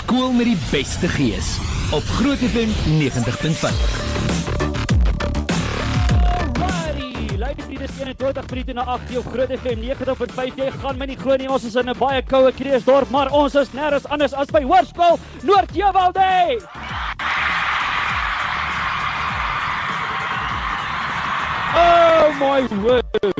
skool 0.00 0.32
met 0.32 0.48
die 0.48 0.58
beste 0.70 1.08
gees 1.12 1.56
op 1.92 2.06
Groot 2.16 2.38
FM 2.38 2.70
90.5. 3.00 3.80
Alrighty, 6.60 7.36
Lady 7.36 7.62
Friede 7.66 7.84
is 7.84 7.90
21 7.98 8.50
minute 8.50 8.72
na 8.72 8.84
8 8.84 9.16
op 9.18 9.26
Groot 9.32 9.52
FM 9.58 9.82
90.5. 9.84 10.56
Jy 10.56 10.70
gaan 10.80 11.00
my 11.00 11.10
nie 11.10 11.18
glo 11.20 11.36
nie, 11.36 11.50
ons 11.50 11.66
is 11.68 11.76
in 11.76 11.90
'n 11.90 11.98
baie 11.98 12.22
koue 12.22 12.52
Kreeusdorp, 12.52 13.10
maar 13.10 13.30
ons 13.30 13.54
is 13.54 13.72
nêrens 13.76 14.08
anders 14.08 14.32
as 14.32 14.50
by 14.50 14.62
Hoërskool 14.62 15.18
Noord-Jewelde. 15.42 16.60
Oh 21.74 22.32
my 22.40 22.60
word. 22.82 23.39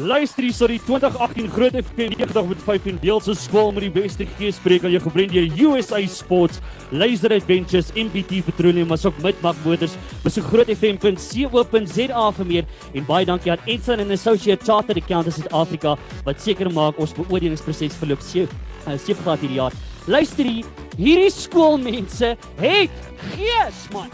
Luister 0.00 0.42
hier, 0.42 0.52
sorry 0.54 0.78
2018 0.78 1.50
Groot 1.52 1.74
FM 1.76 2.14
90.5 2.16 2.86
en 2.88 2.98
deel 3.02 3.20
se 3.20 3.34
skool 3.36 3.68
met 3.76 3.84
die 3.84 3.90
beste 3.92 4.24
geespreek 4.38 4.86
al 4.88 4.94
jou 4.94 5.02
gebrand 5.04 5.34
deur 5.34 5.58
USA 5.66 6.00
Sports, 6.08 6.62
Laser 6.88 7.34
Adventures, 7.36 7.90
MPT 7.92 8.40
Petroleum, 8.46 8.88
maar 8.88 9.02
ook 9.04 9.20
Midmark 9.20 9.60
Motors. 9.64 9.98
Besoek 10.24 10.48
grootfm.co.za 10.54 12.24
vir 12.38 12.48
meer 12.48 12.72
en 12.94 13.08
baie 13.10 13.28
dankie 13.28 13.52
aan 13.52 13.68
Edson 13.68 14.00
and 14.00 14.16
Associate 14.16 14.64
Chartered 14.64 15.02
Accountants 15.02 15.36
Suid-Afrika 15.36 15.98
wat 16.24 16.40
seker 16.40 16.72
maak 16.72 16.96
ons 16.96 17.12
beoordelingsproses 17.20 18.00
verloop 18.00 18.24
seef 18.24 18.48
uh, 18.88 18.96
gehad 18.96 19.44
hierdie 19.44 19.60
jaar. 19.60 19.76
Luister 20.08 20.48
hier, 20.48 20.64
hierdie 20.96 21.32
skoolmense 21.34 22.36
het 22.62 23.08
gees 23.34 23.84
man. 23.92 24.08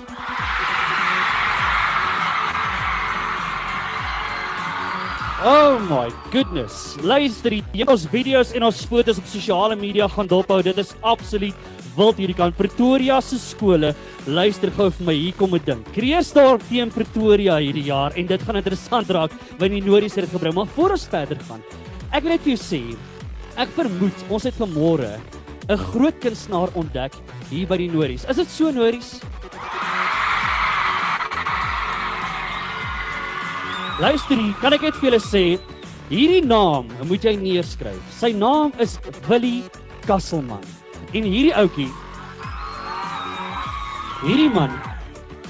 Oh 5.45 5.79
my 5.91 6.09
goodness. 6.33 6.97
Luister, 7.05 7.53
jy 7.53 7.85
ons 7.85 8.07
video's 8.09 8.55
en 8.57 8.65
ons 8.65 8.79
foto's 8.89 9.19
op 9.21 9.27
sosiale 9.29 9.77
media 9.77 10.07
gaan 10.09 10.31
dophou. 10.31 10.63
Dit 10.65 10.79
is 10.81 10.95
absoluut 11.05 11.67
wild 11.99 12.17
hierdie 12.17 12.37
kant. 12.39 12.57
Pretoria 12.57 13.19
se 13.21 13.37
skole. 13.43 13.91
Luister 14.25 14.73
gou 14.73 14.89
vir 14.89 15.07
my, 15.11 15.13
hier 15.13 15.37
kom 15.37 15.53
'n 15.55 15.61
ding. 15.67 15.85
Kreeusdorp 15.93 16.65
teen 16.71 16.89
Pretoria 16.89 17.59
hierdie 17.61 17.85
jaar 17.85 18.17
en 18.17 18.27
dit 18.27 18.43
gaan 18.43 18.57
interessant 18.57 19.11
raak 19.11 19.31
wanneer 19.59 19.83
die 19.83 19.91
Noordie 19.91 20.09
se 20.09 20.23
dit 20.23 20.31
gebring. 20.31 20.55
Maar 20.55 20.73
voor 20.75 20.91
ons 20.97 21.05
verder 21.07 21.39
gaan, 21.49 21.63
ek 22.13 22.23
wil 22.23 22.33
net 22.33 22.41
vir 22.41 22.57
jou 22.57 22.63
sê, 22.65 22.97
ek 23.59 23.69
vermoed 23.77 24.25
ons 24.31 24.43
het 24.43 24.55
vanmôre 24.55 25.21
'n 25.69 25.77
groot 25.77 26.19
kunstenaar 26.19 26.71
ontdek 26.75 27.13
hier 27.51 27.67
by 27.67 27.77
die 27.77 27.91
Noordies. 27.91 28.25
Is 28.25 28.37
dit 28.37 28.49
so 28.49 28.71
Noordies? 28.71 29.21
Luister 33.97 34.37
hier, 34.37 34.53
kan 34.61 34.75
ek 34.77 34.83
net 34.85 34.97
vir 35.01 35.09
julle 35.09 35.21
sê, 35.25 35.45
hierdie 36.11 36.43
naam 36.45 36.91
moet 37.09 37.25
jy 37.25 37.33
neerskryf. 37.41 38.03
Sy 38.13 38.35
naam 38.37 38.75
is 38.83 38.99
Willie 39.29 39.65
Kasselman. 40.05 40.65
En 41.17 41.25
hierdie 41.25 41.55
ouetjie 41.57 41.89
Hierdie 44.27 44.49
man 44.51 44.73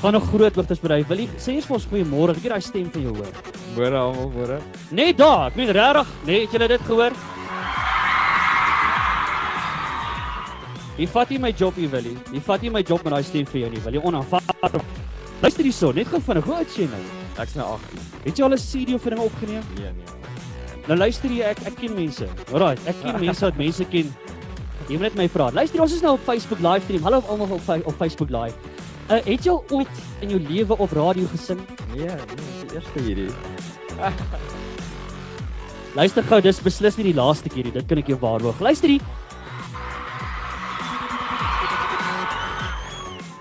gaan 0.02 0.12
nog 0.12 0.26
groot 0.28 0.56
ligtes 0.58 0.80
bereik. 0.82 1.06
Willie, 1.08 1.28
sê 1.40 1.54
eers 1.54 1.68
vir 1.68 1.76
ons 1.78 1.86
goeiemôre. 1.90 2.34
Ek 2.34 2.42
het 2.44 2.52
daai 2.52 2.64
stem 2.66 2.88
van 2.92 3.04
jou 3.06 3.14
hoor. 3.16 3.36
Môre 3.76 4.00
almal, 4.00 4.30
môre. 4.34 4.58
Net 4.94 5.18
daar, 5.20 5.46
ek 5.48 5.58
meen 5.58 5.70
regtig, 5.72 6.10
nee, 6.26 6.40
het 6.44 6.56
julle 6.56 6.68
dit 6.74 6.88
gehoor? 6.88 7.16
Jy 10.96 11.06
vat 11.12 11.32
nie 11.32 11.40
my 11.46 11.52
job 11.52 11.78
hier, 11.78 11.92
Willie. 11.92 12.16
Jy 12.34 12.42
vat 12.46 12.66
nie 12.66 12.74
my 12.74 12.82
job 12.82 13.06
met 13.06 13.16
daai 13.16 13.26
stem 13.26 13.46
vir 13.52 13.62
jou 13.64 13.70
nie, 13.74 13.84
Willie. 13.86 14.02
Onaanvaarbaar. 14.10 14.82
Luister 15.44 15.64
hierso, 15.64 15.94
net 15.96 16.10
gou 16.10 16.20
vinnig. 16.20 16.44
Hoe 16.50 16.58
oud 16.60 16.74
is 16.74 16.82
jy 16.82 16.90
nou? 16.90 17.25
Ek's 17.42 17.56
nou 17.58 17.66
18. 17.76 18.04
Het 18.24 18.38
jy 18.38 18.44
al 18.44 18.54
'n 18.56 18.62
CD 18.62 18.94
of 18.94 19.02
ding 19.02 19.20
opgeneem? 19.20 19.64
Nee, 19.76 19.92
nee. 19.92 20.14
Nou 20.86 20.98
luister 20.98 21.30
jy, 21.30 21.42
ek 21.42 21.58
ek 21.66 21.76
ken 21.80 21.94
mense. 21.94 22.28
Alraai, 22.52 22.76
ek 22.86 22.96
ken 23.02 23.20
mense 23.20 23.44
wat 23.44 23.56
mense 23.56 23.84
ken. 23.90 24.12
Jy 24.86 24.94
moet 24.94 25.08
net 25.08 25.16
my 25.18 25.28
vra. 25.28 25.50
Luister, 25.50 25.82
ons 25.82 25.92
is 25.92 26.02
nou 26.02 26.14
op 26.14 26.24
Facebook 26.24 26.60
livestream. 26.62 27.02
Hallo 27.02 27.22
almal 27.28 27.56
op 27.56 27.86
op 27.86 27.96
Facebook 27.98 28.30
live. 28.30 28.54
Uh, 29.10 29.18
het 29.22 29.44
jy 29.44 29.54
ooit 29.70 29.98
in 30.20 30.30
jou 30.30 30.40
lewe 30.40 30.78
op 30.78 30.92
radio 30.92 31.26
gesing? 31.30 31.60
Nee, 31.94 32.06
nee, 32.06 32.16
die 32.66 32.74
eerste 32.74 33.02
hierdie. 33.02 33.30
Luister 35.98 36.22
gou, 36.22 36.40
dis 36.40 36.60
beslis 36.60 36.96
nie 36.96 37.12
die 37.12 37.18
laaste 37.18 37.48
keer 37.48 37.64
nie. 37.64 37.72
Dit 37.72 37.86
kan 37.88 37.98
ek 37.98 38.10
jou 38.10 38.18
waarborg. 38.20 38.60
Luister 38.60 38.88
hier. 38.88 39.02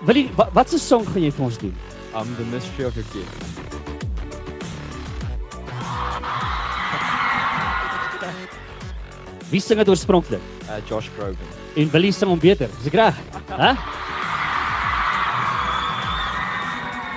Wil 0.06 0.22
jy 0.22 0.28
wat, 0.38 0.54
wat 0.54 0.70
se 0.70 0.78
song 0.78 1.06
gaan 1.06 1.26
jy 1.26 1.32
vir 1.34 1.46
ons 1.46 1.58
doen? 1.58 1.74
Um 2.16 2.30
the 2.38 2.46
mystery 2.50 2.86
of 2.86 2.94
your 2.94 3.06
gift. 3.12 3.75
Wie 9.50 9.60
sing 9.62 9.78
dit 9.78 9.88
oorspronklik? 9.88 10.42
Uh 10.66 10.80
Josh 10.88 11.08
Groban. 11.16 11.54
En 11.76 11.90
wil 11.92 12.08
jy 12.08 12.12
sing 12.16 12.30
hom 12.30 12.40
beter? 12.42 12.70
Is 12.80 12.88
ek 12.90 12.98
reg? 12.98 13.18
Hæ? 13.52 13.74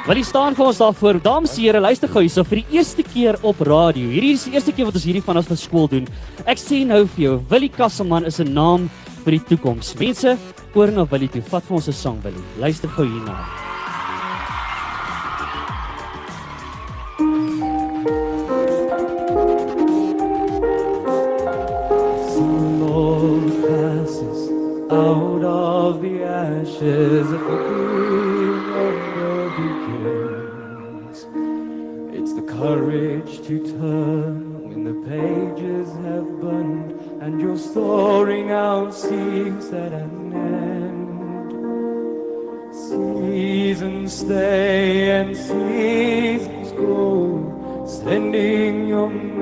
Wil 0.09 0.17
jy 0.17 0.25
staan 0.25 0.55
vir 0.57 0.65
ons 0.65 0.79
daarvoor? 0.81 1.19
Dames 1.21 1.51
en 1.53 1.61
here, 1.61 1.81
luister 1.83 2.09
gou 2.09 2.23
hierso 2.25 2.41
vir 2.49 2.63
die 2.63 2.79
eerste 2.79 3.05
keer 3.05 3.37
op 3.45 3.61
radio. 3.61 4.09
Hierdie 4.09 4.33
is 4.33 4.47
die 4.47 4.55
eerste 4.57 4.73
keer 4.73 4.89
wat 4.89 4.97
ons 4.97 5.05
hierdie 5.05 5.21
van 5.25 5.37
ons 5.37 5.49
van 5.51 5.59
skool 5.59 5.89
doen. 5.91 6.09
Ek 6.49 6.57
sê 6.61 6.81
nou 6.87 7.03
vir 7.15 7.25
jou, 7.27 7.35
Willie 7.51 7.69
Kasselman 7.69 8.25
is 8.25 8.39
'n 8.39 8.53
naam 8.53 8.89
vir 9.23 9.37
die 9.37 9.45
toekoms. 9.53 9.93
Mense, 9.99 10.37
oor 10.73 10.89
na 10.91 11.05
Willie 11.05 11.29
toe. 11.29 11.41
Vat 11.41 11.63
vir 11.63 11.75
ons 11.75 11.87
'n 11.89 11.93
sang, 11.93 12.21
Willie. 12.23 12.45
Luister 12.57 12.89
gou 12.89 13.05
hierna. 13.05 13.68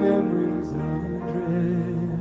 Memories 0.02 0.70
adrift. 0.72 2.18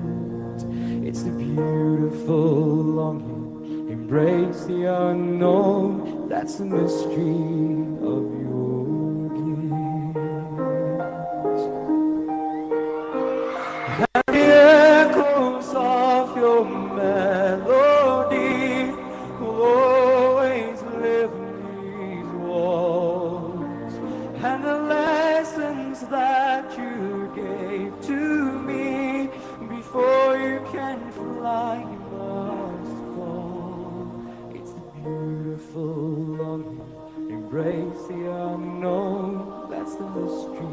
It's 1.07 1.23
the 1.23 1.31
beautiful 1.31 2.65
longing, 2.99 3.89
embrace 3.91 4.65
the 4.65 4.85
unknown. 4.85 6.29
That's 6.29 6.57
the 6.57 6.65
mystery 6.65 7.96
That's 38.57 39.95
the 39.97 40.09
mystery 40.09 40.67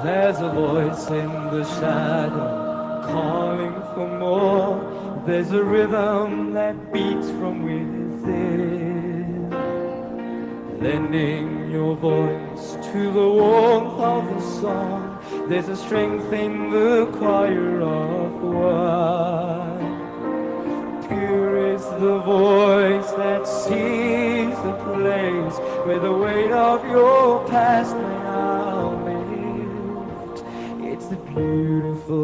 There's 0.02 0.40
a 0.40 0.48
voice 0.48 1.10
in 1.10 1.30
the 1.50 1.64
shadow 1.78 3.02
calling 3.04 3.74
for 3.94 4.08
more. 4.18 5.22
There's 5.26 5.52
a 5.52 5.62
rhythm 5.62 6.54
that 6.54 6.90
beats 6.90 7.28
from 7.32 7.62
within, 7.64 9.50
lending 10.80 11.70
your 11.70 11.94
voice 11.96 12.78
to 12.92 13.12
the 13.12 13.28
warmth 13.28 14.00
of 14.00 14.24
the 14.34 14.40
song. 14.60 15.07
There's 15.48 15.68
a 15.68 15.76
strength 15.76 16.30
in 16.30 16.70
the 16.70 17.06
choir 17.16 17.80
of 17.80 18.42
one. 18.42 19.78
Pure 21.08 21.74
is 21.74 21.84
the 22.02 22.18
voice 22.18 23.10
that 23.12 23.46
sees 23.46 24.54
the 24.62 24.74
place 24.84 25.58
where 25.86 26.00
the 26.00 26.12
weight 26.12 26.52
of 26.52 26.84
your 26.90 27.48
past 27.48 27.96
may 27.96 28.02
now 28.02 28.90
lift. 29.06 30.44
It's 30.84 31.06
the 31.06 31.16
beautiful 31.16 32.14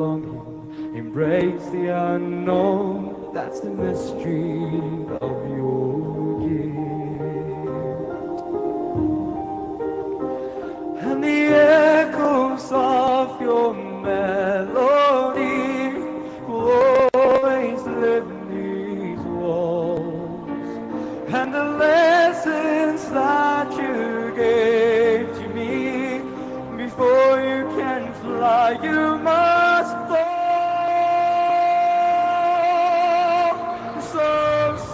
longing, 0.00 0.96
embrace 0.96 1.66
the 1.66 1.90
unknown. 1.96 3.30
That's 3.32 3.60
the 3.60 3.70
mystery 3.70 4.66
of 5.20 5.48
your 5.48 5.83
that 23.14 23.70
you 23.72 24.32
gave 24.34 25.32
to 25.38 25.48
me. 25.54 26.20
Before 26.76 27.40
you 27.40 27.62
can 27.78 28.12
fly, 28.14 28.70
you 28.82 29.16
must 29.18 29.94
fall. 30.08 30.34
So 34.12 34.30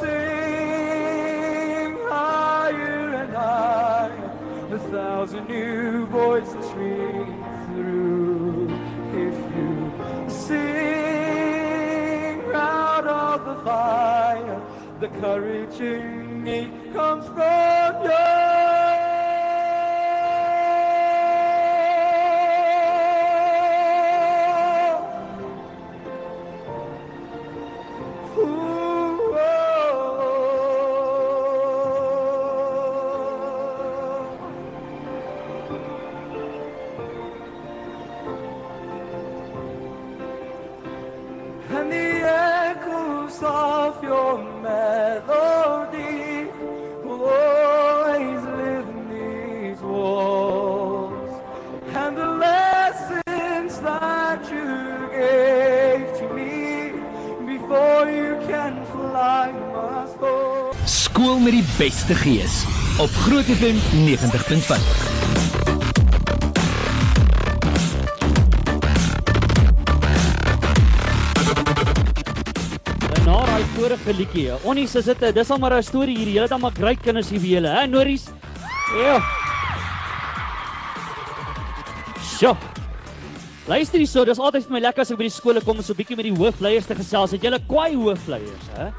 sing 0.01 1.93
higher 2.09 3.01
and 3.23 3.33
higher. 3.35 4.31
A 4.71 4.79
thousand 4.79 5.49
new 5.49 6.05
voices 6.07 6.67
ring 6.73 7.43
through. 7.67 8.69
If 9.27 9.37
you 9.57 9.71
sing 10.29 11.41
out 12.55 13.07
of 13.07 13.47
the 13.47 13.57
fire, 13.65 14.61
the 15.01 15.09
courage 15.09 15.81
you 15.81 16.03
need 16.45 16.80
comes 17.01 17.27
from 17.29 18.05
you. 18.05 18.11
Oh. 28.43 28.91
and 41.71 41.91
the 41.93 41.97
echoes 41.97 43.43
of 43.43 44.03
your 44.03 44.60
Met 61.41 61.53
die 61.53 61.65
beste 61.79 62.15
gees 62.15 62.65
op 63.01 63.09
Groot 63.09 63.45
FM 63.45 63.77
90.5. 64.05 64.11
En 73.15 73.25
na 73.25 73.45
daai 73.45 73.65
vorige 73.75 74.15
liedjie, 74.17 74.53
Onnies, 74.63 74.95
is 74.95 75.05
dit 75.05 75.35
dis 75.35 75.51
al 75.51 75.59
maar 75.59 75.79
'n 75.79 75.83
storie 75.83 76.17
hier. 76.17 76.29
Julle 76.29 76.43
het 76.43 76.53
almal 76.53 76.71
great 76.77 77.01
kinders 77.01 77.31
hier 77.31 77.41
by 77.41 77.47
julle, 77.47 77.69
hè, 77.69 77.87
Nories? 77.87 78.25
Ja. 79.03 79.23
Sjoe. 82.37 82.57
Luister 83.67 83.99
hierso, 83.99 84.25
dis 84.25 84.39
altyd 84.39 84.63
vir 84.63 84.73
my 84.73 84.81
lekker 84.81 85.01
as 85.01 85.11
ek 85.11 85.17
by 85.17 85.23
die 85.23 85.31
skole 85.31 85.61
kom 85.61 85.77
en 85.77 85.83
so 85.83 85.93
'n 85.93 85.97
bietjie 85.97 86.17
met 86.17 86.25
die 86.25 86.37
hoofleiers 86.37 86.87
te 86.87 86.95
gesels. 86.95 87.31
Het 87.31 87.43
julle 87.43 87.61
kwai 87.67 87.95
hoofleiers, 87.97 88.67
hè? 88.77 88.91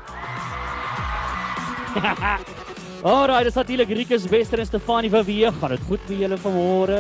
Alraai, 3.12 3.44
dis 3.48 3.58
natuurlik 3.58 3.90
Rikus 3.98 4.26
Wester 4.30 4.60
en 4.62 4.66
Stefanie 4.70 5.10
van 5.10 5.24
Wie. 5.26 5.46
Gaan 5.52 5.70
dit 5.74 5.86
goed 5.88 6.10
met 6.10 6.20
julle 6.20 6.38
vanmôre? 6.38 7.00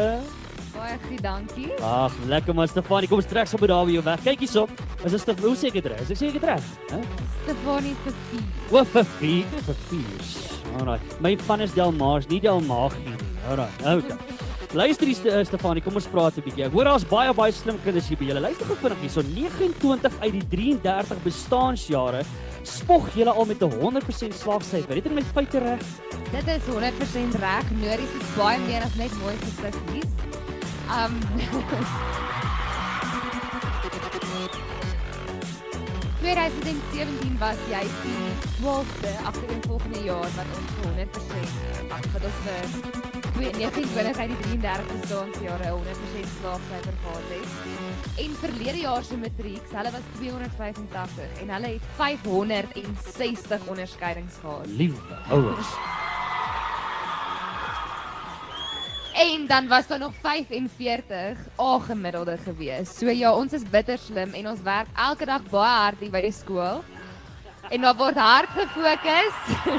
Baie 0.72 0.98
goed, 1.08 1.22
dankie. 1.22 1.68
Ag, 1.86 2.16
lekker 2.32 2.56
man 2.58 2.68
Stefanie, 2.72 3.10
kom 3.10 3.22
ons 3.22 3.30
trek 3.30 3.50
sommer 3.52 3.70
daar 3.70 3.86
by 3.86 3.96
jou 3.98 4.04
weg. 4.06 4.24
Kyk 4.26 4.46
hierso. 4.46 4.66
Is 5.06 5.14
dit 5.14 5.44
hoe 5.46 5.56
seker 5.56 5.86
reg? 5.94 6.02
Is 6.06 6.14
ek 6.16 6.22
seker 6.24 6.48
reg? 6.54 6.70
Hè? 6.90 7.02
Stefanie 7.44 7.94
se 8.06 8.16
vier. 8.32 8.48
O, 8.72 8.84
vir 8.96 9.10
vier, 9.20 9.58
vir 9.68 9.82
vier. 9.90 10.30
Alraai. 10.80 11.00
My 11.22 11.36
van 11.48 11.62
is 11.68 11.76
Delmars, 11.78 12.30
nie 12.32 12.40
Delmagie 12.42 13.04
nie. 13.06 13.20
Alraai. 13.52 13.70
Okay. 13.98 14.18
Luister 14.74 15.10
hier 15.10 15.18
Ste- 15.20 15.42
Stefanie, 15.50 15.84
kom 15.84 15.98
ons 16.00 16.08
praat 16.08 16.38
'n 16.38 16.42
bietjie. 16.46 16.66
Ek 16.66 16.72
hoor 16.72 16.86
daar's 16.86 17.04
baie 17.04 17.34
baie 17.34 17.52
slim 17.52 17.78
kinders 17.84 18.08
hier 18.08 18.18
by 18.18 18.26
julle. 18.26 18.40
Luister 18.42 18.66
gou 18.66 18.76
vinnig 18.76 19.02
hierso. 19.04 19.22
29 19.22 20.14
uit 20.22 20.32
die 20.32 20.48
33 20.48 21.18
bestaanjare 21.24 22.24
spog 22.64 23.10
julle 23.16 23.32
al 23.32 23.46
met 23.46 23.62
'n 23.62 23.72
100% 23.80 24.34
slaagsyfer. 24.34 24.96
Het 24.96 25.06
ek 25.06 25.12
my 25.12 25.24
feite 25.34 25.60
reg? 25.60 25.84
Dit 26.32 26.48
is 26.48 26.64
100% 26.68 27.36
reg. 27.40 27.66
Nories 27.72 28.14
is 28.20 28.36
baie 28.38 28.60
meer 28.60 28.84
as 28.84 28.96
net 28.96 29.12
mooi 29.22 29.36
gesiggies. 29.38 30.10
Um 30.92 31.16
2017 36.22 37.38
was 37.40 37.58
jy 37.70 37.82
die 38.04 38.26
12de 38.60 39.14
agtereenvolgende 39.26 40.02
jaar 40.06 40.28
wat 40.36 40.52
ons 40.58 40.74
vir 40.76 40.92
100% 40.92 41.96
ag, 41.96 42.06
wat 42.14 42.28
ons 42.30 42.42
vir 42.46 42.92
29 43.58 44.20
uit 44.20 44.30
die 44.30 44.38
33 44.44 44.92
bestaanjare 44.92 45.72
100% 45.72 46.36
slaagsyfer 46.36 47.00
gehad 47.06 47.34
het. 47.34 48.20
En 48.26 48.38
verlede 48.44 48.84
jaar 48.84 49.04
se 49.04 49.18
matriek, 49.18 49.74
hulle 49.74 49.96
was 49.98 50.06
285 50.20 51.42
en 51.42 51.56
hulle 51.56 51.74
het 51.74 51.90
560 52.04 53.68
onderskeidings 53.74 54.38
gehad. 54.46 54.70
Liewe 54.78 55.20
ouers. 55.34 55.74
Dan 59.52 59.68
was 59.68 59.88
daar 59.88 60.00
nog 60.00 60.14
45 60.22 61.38
A 61.60 61.80
gemiddelde 61.80 62.38
gewees. 62.44 62.98
So 62.98 63.10
ja, 63.10 63.36
ons 63.36 63.54
is 63.54 63.64
bitter 63.70 63.98
slim 63.98 64.34
en 64.34 64.48
ons 64.48 64.62
werk 64.64 64.88
elke 64.96 65.28
dag 65.28 65.44
baie 65.52 65.74
hard 65.76 66.00
hier 66.00 66.14
by 66.14 66.22
die 66.24 66.32
skool. 66.32 66.80
En 67.68 67.84
daar 67.84 67.98
word 68.00 68.16
hard 68.16 68.54
gefokus. 68.56 69.42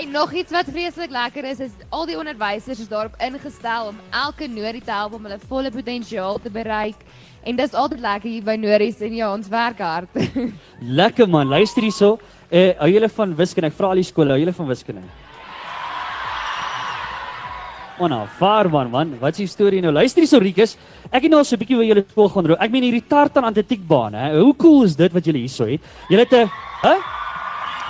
en 0.00 0.12
nog 0.12 0.36
iets 0.36 0.52
wat 0.52 0.68
vreeslik 0.68 1.10
lekker 1.10 1.48
is, 1.54 1.64
is 1.70 1.80
al 1.88 2.04
die 2.06 2.18
onderwysers 2.20 2.84
is 2.84 2.92
daarop 2.92 3.16
ingestel 3.16 3.88
om 3.94 4.04
elke 4.10 4.50
Norie 4.52 4.84
te 4.84 4.92
help 4.92 5.16
om 5.16 5.24
hulle 5.24 5.40
volle 5.48 5.72
potensiaal 5.72 6.36
te 6.44 6.52
bereik. 6.52 7.00
En 7.48 7.56
dis 7.56 7.72
altyd 7.72 8.04
lekker 8.04 8.28
hier 8.28 8.44
by 8.44 8.60
Nories 8.60 9.00
en 9.00 9.20
ja, 9.22 9.32
ons 9.32 9.48
werk 9.48 9.80
hard. 9.80 10.24
Lekker 11.00 11.28
man, 11.28 11.48
luister 11.48 11.88
hierso. 11.88 12.18
Eh, 12.50 12.76
hou 12.76 12.92
julle 12.92 13.08
van 13.08 13.38
wiskunde? 13.40 13.72
Ek 13.72 13.80
vra 13.80 13.96
al 13.96 14.04
die 14.04 14.10
skole, 14.12 14.36
hou 14.36 14.44
julle 14.44 14.52
van 14.52 14.76
wiskunde? 14.76 15.23
Onna, 18.02 18.24
vaar 18.26 18.66
man, 18.70 18.88
man. 18.90 19.12
Wat 19.20 19.36
is 19.36 19.44
die 19.44 19.50
storie 19.52 19.80
nou? 19.82 19.92
Luister 19.94 20.24
hierso 20.24 20.40
Rikus. 20.42 20.72
Ek 21.12 21.22
het 21.22 21.30
nou 21.30 21.38
al 21.38 21.44
so 21.46 21.54
'n 21.54 21.60
bietjie 21.60 21.78
by 21.78 21.86
julle 21.86 22.04
skool 22.10 22.28
gaan 22.28 22.46
rook. 22.46 22.60
Ek 22.60 22.70
meen 22.70 22.82
hierdie 22.82 23.06
tartan 23.06 23.44
atletiekbaan, 23.44 24.14
hè. 24.14 24.40
Hoe 24.40 24.56
cool 24.56 24.84
is 24.84 24.96
dit 24.96 25.12
wat 25.12 25.24
julle 25.24 25.38
hierso 25.38 25.64
het? 25.64 25.80
Julle 26.08 26.24
het 26.26 26.32
'n 26.32 26.50
hè? 26.82 26.94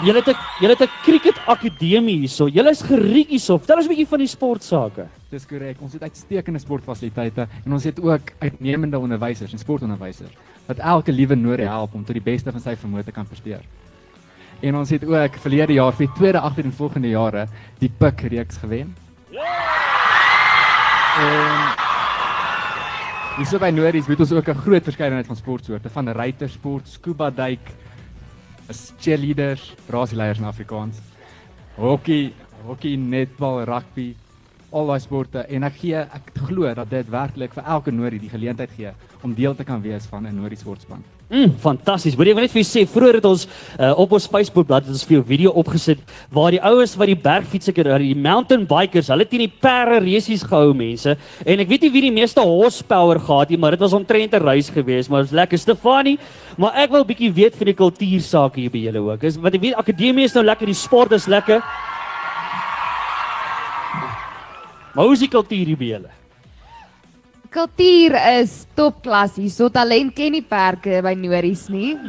Julle 0.05 0.21
het 0.21 0.29
'n 0.29 0.37
julle 0.61 0.77
het 0.77 0.83
'n 0.83 0.91
cricket 1.05 1.39
akademie 1.47 2.19
hierso. 2.19 2.49
Julle 2.49 2.71
is 2.71 2.83
geriek 2.83 3.29
hierso. 3.29 3.57
Vertel 3.57 3.77
ons 3.77 3.87
'n 3.87 3.89
bietjie 3.89 4.09
van 4.09 4.19
die 4.19 4.27
sportsake. 4.27 5.07
Dis 5.31 5.47
korrek. 5.47 5.77
Ons 5.81 5.93
het 5.95 6.03
uitstekende 6.03 6.59
sportfasiliteite 6.59 7.49
en 7.65 7.73
ons 7.73 7.85
het 7.85 7.99
ook 7.99 8.33
uitnemende 8.41 8.99
onderwysers 8.99 9.53
en 9.53 9.59
sportonderwysers 9.59 10.33
wat 10.67 10.79
elke 10.79 11.13
liewe 11.13 11.35
Noord 11.35 11.61
help 11.61 11.95
om 11.95 12.05
tot 12.05 12.15
die 12.15 12.23
beste 12.23 12.53
van 12.53 12.61
sy 12.61 12.77
vermoë 12.77 13.05
te 13.05 13.13
kan 13.13 13.27
presteer. 13.27 13.61
En 14.61 14.77
ons 14.77 14.91
het 14.91 15.05
ook 15.05 15.35
verlede 15.39 15.73
jaar 15.73 15.93
vir 15.93 16.07
die 16.07 16.15
tweede 16.15 16.41
agtereenvolgende 16.41 17.09
jare 17.09 17.49
die 17.79 17.91
PIK 17.99 18.21
reeks 18.21 18.57
gewen. 18.57 19.04
En 21.15 21.75
Dis 23.35 23.51
so 23.51 23.59
by 23.59 23.73
Noordis 23.75 24.07
het 24.07 24.21
ons 24.23 24.33
ook 24.33 24.49
'n 24.49 24.63
groot 24.63 24.85
verskeidenheid 24.85 25.27
van 25.27 25.37
sportsoorte 25.37 25.91
van 25.91 26.09
ruitersport, 26.09 26.89
scuba 26.89 27.31
duik, 27.31 27.71
is 28.69 28.93
cheerleaders, 28.99 29.75
raasleiers 29.89 30.39
in 30.39 30.45
Afrikaans. 30.45 30.99
Hockey, 31.75 32.33
hockey, 32.65 32.95
netbal, 32.97 33.65
rugby, 33.65 34.15
al 34.71 34.87
daai 34.87 35.01
sporte 35.01 35.39
en 35.39 35.63
ek 35.63 35.77
gee 35.83 35.97
ek 35.97 36.31
glo 36.47 36.75
dat 36.75 36.91
dit 36.91 37.11
werklik 37.11 37.53
vir 37.55 37.65
elke 37.65 37.91
Noordie 37.91 38.21
die 38.21 38.31
geleentheid 38.31 38.71
gee 38.77 38.93
om 39.23 39.35
deel 39.35 39.55
te 39.55 39.65
kan 39.65 39.83
wees 39.83 40.07
van 40.07 40.27
'n 40.27 40.35
Noordie 40.35 40.59
sportspan. 40.59 41.03
Mm, 41.35 41.57
fantasties. 41.59 42.15
Moet 42.15 42.29
ek 42.31 42.37
net 42.45 42.53
vir 42.53 42.61
julle 42.61 42.69
sê, 42.69 42.85
vroeër 42.87 43.17
het 43.19 43.25
ons 43.27 43.41
uh, 43.49 43.89
op 43.99 44.13
ons 44.15 44.27
Facebook 44.31 44.69
bladsy 44.69 44.87
het 44.87 44.95
ons 44.95 45.07
vir 45.09 45.17
jou 45.17 45.25
video 45.27 45.51
opgesit 45.59 46.05
waar 46.35 46.55
die 46.55 46.61
ouens 46.63 46.95
wat 47.01 47.11
die 47.11 47.19
bergfietsse 47.19 47.75
kan 47.75 47.91
die 47.99 48.15
mountain 48.15 48.63
bikers, 48.71 49.11
hulle 49.11 49.27
teen 49.27 49.43
die 49.43 49.51
perde 49.51 49.99
resies 50.05 50.45
gehou 50.47 50.71
mense. 50.79 51.17
En 51.43 51.65
ek 51.65 51.73
weet 51.73 51.89
nie 51.89 51.93
wie 51.97 52.05
die 52.07 52.15
meeste 52.15 52.45
horsepower 52.45 53.19
gehad 53.19 53.51
het, 53.51 53.59
maar 53.59 53.75
dit 53.75 53.83
was 53.83 53.99
omtrent 53.99 54.39
'n 54.39 54.47
reis 54.47 54.71
geweest, 54.71 55.11
maar 55.11 55.27
dit 55.27 55.33
was 55.33 55.41
lekker 55.41 55.59
Stefanie. 55.59 56.19
Maar 56.57 56.73
ek 56.85 56.91
wil 56.91 57.03
'n 57.03 57.11
bietjie 57.11 57.33
weet 57.35 57.57
van 57.57 57.67
die 57.67 57.81
kultuursake 57.83 58.61
hier 58.61 58.71
by 58.71 58.79
julle 58.87 59.03
ook. 59.03 59.23
Is 59.25 59.37
wat 59.37 59.55
ek 59.55 59.61
weet 59.61 59.75
akademie 59.75 60.25
is 60.25 60.35
nou 60.35 60.45
lekker, 60.45 60.67
die 60.67 60.75
sport 60.75 61.13
is 61.13 61.27
lekker. 61.27 61.63
Maar 64.95 65.05
hoe 65.05 65.13
is 65.13 65.19
die 65.19 65.29
kultuur 65.29 65.67
hier 65.67 65.77
by 65.77 65.85
julle? 65.85 66.24
Kultuur 67.55 68.17
is 68.41 68.65
topklas 68.75 69.37
hier. 69.39 69.53
So 69.55 69.69
talent 69.71 70.11
ken 70.17 70.33
nie 70.35 70.43
perke 70.43 70.99
by 71.07 71.13
Nories 71.15 71.69
nie. 71.71 71.93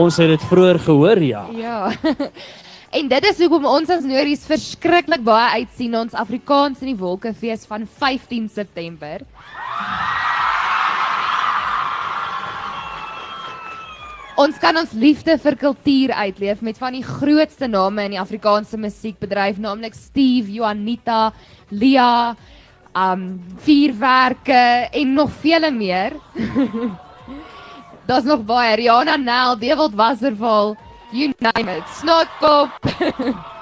Ons 0.00 0.16
het 0.18 0.32
dit 0.32 0.46
vroeër 0.48 0.78
gehoor, 0.86 1.20
ja. 1.22 1.44
ja. 1.54 1.92
En 2.94 3.08
dit 3.10 3.24
is 3.26 3.40
hoekom 3.42 3.64
ons 3.66 3.88
as 3.90 4.04
Nories 4.06 4.44
verskriklik 4.46 5.22
baie 5.26 5.64
uitsien 5.64 5.90
na 5.90 6.04
ons 6.04 6.12
Afrikaans 6.14 6.78
in 6.84 6.92
die 6.92 7.00
Wolkefees 7.00 7.64
van 7.66 7.88
15 7.90 8.46
September. 8.54 9.24
Ons 14.34 14.56
kan 14.58 14.74
ons 14.74 14.90
liefde 14.98 15.36
vir 15.38 15.54
kultuur 15.54 16.10
uitleef 16.10 16.62
met 16.66 16.78
van 16.82 16.96
die 16.96 17.04
grootste 17.06 17.68
name 17.70 18.02
in 18.08 18.16
die 18.16 18.18
Afrikaanse 18.18 18.74
musiekbedryf, 18.82 19.60
naamlik 19.62 19.94
Steve, 19.94 20.50
Juanita, 20.50 21.28
Lia, 21.70 22.34
um 22.98 23.38
vuurwerke 23.62 24.90
en 24.90 25.12
nog 25.14 25.30
vele 25.38 25.70
meer. 25.70 26.18
Daar's 28.08 28.26
nog 28.26 28.42
baie 28.42 28.74
Rihanna 28.82 29.14
Nel, 29.22 29.54
Dewald 29.62 29.94
Wasserval, 29.94 30.74
you 31.12 31.30
name 31.38 31.70
it. 31.70 31.86
Snotkop. 32.00 32.74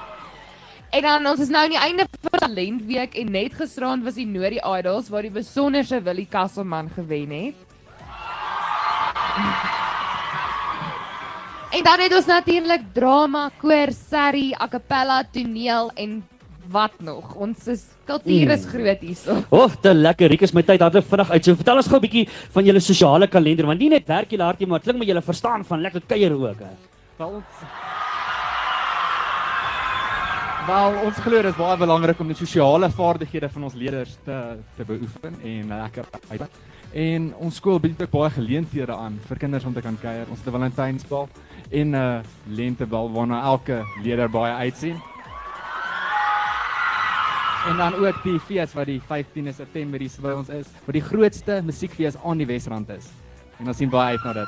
en 0.97 1.05
dan 1.05 1.31
ons 1.35 1.45
is 1.45 1.53
nou 1.53 1.67
aan 1.67 1.77
die 1.77 1.83
einde 1.85 2.09
van 2.17 2.47
talentweek 2.47 3.13
en 3.21 3.31
net 3.37 3.61
gisterand 3.61 4.09
was 4.09 4.17
die 4.17 4.25
Nori 4.25 4.57
Idols 4.57 5.13
waar 5.13 5.21
die 5.21 5.37
besonderse 5.37 6.01
Willie 6.01 6.27
Kasselman 6.33 6.89
gewen 6.97 7.29
het. 7.29 7.61
En 11.73 11.81
dan 11.81 12.01
het 12.03 12.13
ons 12.13 12.27
natuurlik 12.29 12.83
drama, 12.93 13.47
koor, 13.57 13.89
serie, 13.97 14.51
a 14.61 14.67
cappella, 14.69 15.23
toneel 15.33 15.89
en 15.97 16.19
wat 16.69 16.99
nog. 17.01 17.31
Ons 17.33 17.65
is 17.67 17.87
kultuur 18.05 18.51
is 18.53 18.67
groot 18.69 19.01
hierso. 19.01 19.39
Och, 19.49 19.73
te 19.81 19.93
lekker. 19.93 20.29
Riek 20.29 20.45
is 20.45 20.53
my 20.53 20.61
tyd 20.67 20.83
hardloop 20.85 21.07
vinnig 21.09 21.31
uit. 21.33 21.47
So 21.49 21.57
vertel 21.57 21.81
ons 21.81 21.89
gou 21.89 21.97
'n 21.97 22.05
bietjie 22.05 22.27
van 22.53 22.65
julle 22.65 22.79
sosiale 22.79 23.27
kalender, 23.27 23.65
want 23.65 23.79
nie 23.79 23.89
net 23.89 24.05
werk 24.07 24.29
julle 24.29 24.43
hard 24.43 24.59
nie, 24.59 24.67
maar 24.67 24.79
klink 24.79 24.99
my 24.99 25.05
julle 25.05 25.21
verstaan 25.21 25.65
van 25.65 25.81
lekker 25.81 26.01
kuier 26.07 26.31
ook 26.31 26.59
hè. 26.59 26.73
Wel 27.17 27.41
ons 27.41 27.65
Wel 30.67 30.93
ons 31.05 31.17
glo 31.17 31.41
dit 31.41 31.51
is 31.51 31.57
baie 31.57 31.77
belangrik 31.77 32.19
om 32.19 32.27
die 32.27 32.37
sosiale 32.37 32.89
vaardighede 32.89 33.49
van 33.49 33.63
ons 33.63 33.73
leerders 33.73 34.15
te 34.23 34.57
te 34.77 34.85
beoefen 34.85 35.35
en 35.43 35.67
lekker 35.67 36.05
uit. 36.29 36.72
En 36.93 37.31
ons 37.41 37.55
skool 37.57 37.79
bied 37.81 38.01
ook 38.01 38.11
baie 38.13 38.29
geleenthede 38.35 38.93
aan 38.93 39.15
vir 39.25 39.39
kinders 39.41 39.63
om 39.65 39.73
te 39.73 39.81
kan 39.81 39.95
kuier. 39.97 40.27
Ons 40.29 40.43
het 40.43 40.47
'n 40.47 40.57
Valentynsbal 40.57 41.27
en 41.71 41.95
'n 41.95 42.23
lentebal 42.47 43.11
waarna 43.11 43.41
elke 43.43 43.81
leerder 44.03 44.29
baie 44.29 44.53
uitsien. 44.53 45.01
En 47.69 47.77
dan 47.77 47.95
ook 47.95 48.23
die 48.23 48.39
fees 48.39 48.73
wat 48.73 48.85
die 48.85 49.01
15de 49.01 49.53
September 49.53 49.99
hier 49.99 50.21
by 50.21 50.33
ons 50.35 50.49
is, 50.49 50.67
wat 50.85 50.93
die 50.93 51.01
grootste 51.01 51.61
musiekfees 51.63 52.15
aan 52.23 52.37
die 52.37 52.45
Wesrand 52.45 52.89
is. 52.89 53.05
En 53.59 53.67
ons 53.67 53.77
sien 53.77 53.89
baie 53.89 54.17
uit 54.17 54.23
na 54.23 54.33
dit. 54.33 54.47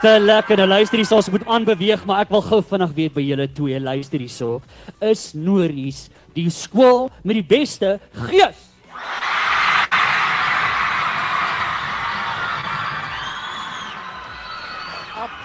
Te 0.00 0.20
lekker. 0.20 0.56
Nou 0.56 0.68
luister 0.68 0.98
hier, 0.98 1.12
ons 1.12 1.30
moet 1.30 1.46
aanbeweeg, 1.46 2.04
maar 2.04 2.20
ek 2.20 2.28
wil 2.28 2.42
gou 2.42 2.62
vinnig 2.62 2.92
weet 2.94 3.14
by 3.14 3.20
julle 3.20 3.52
twee 3.52 3.80
luister 3.80 4.18
hierso. 4.18 4.62
Is 5.00 5.32
Nories 5.34 6.08
die 6.32 6.50
skool 6.50 7.10
met 7.22 7.34
die 7.34 7.56
beste 7.56 7.98
gees? 8.12 8.69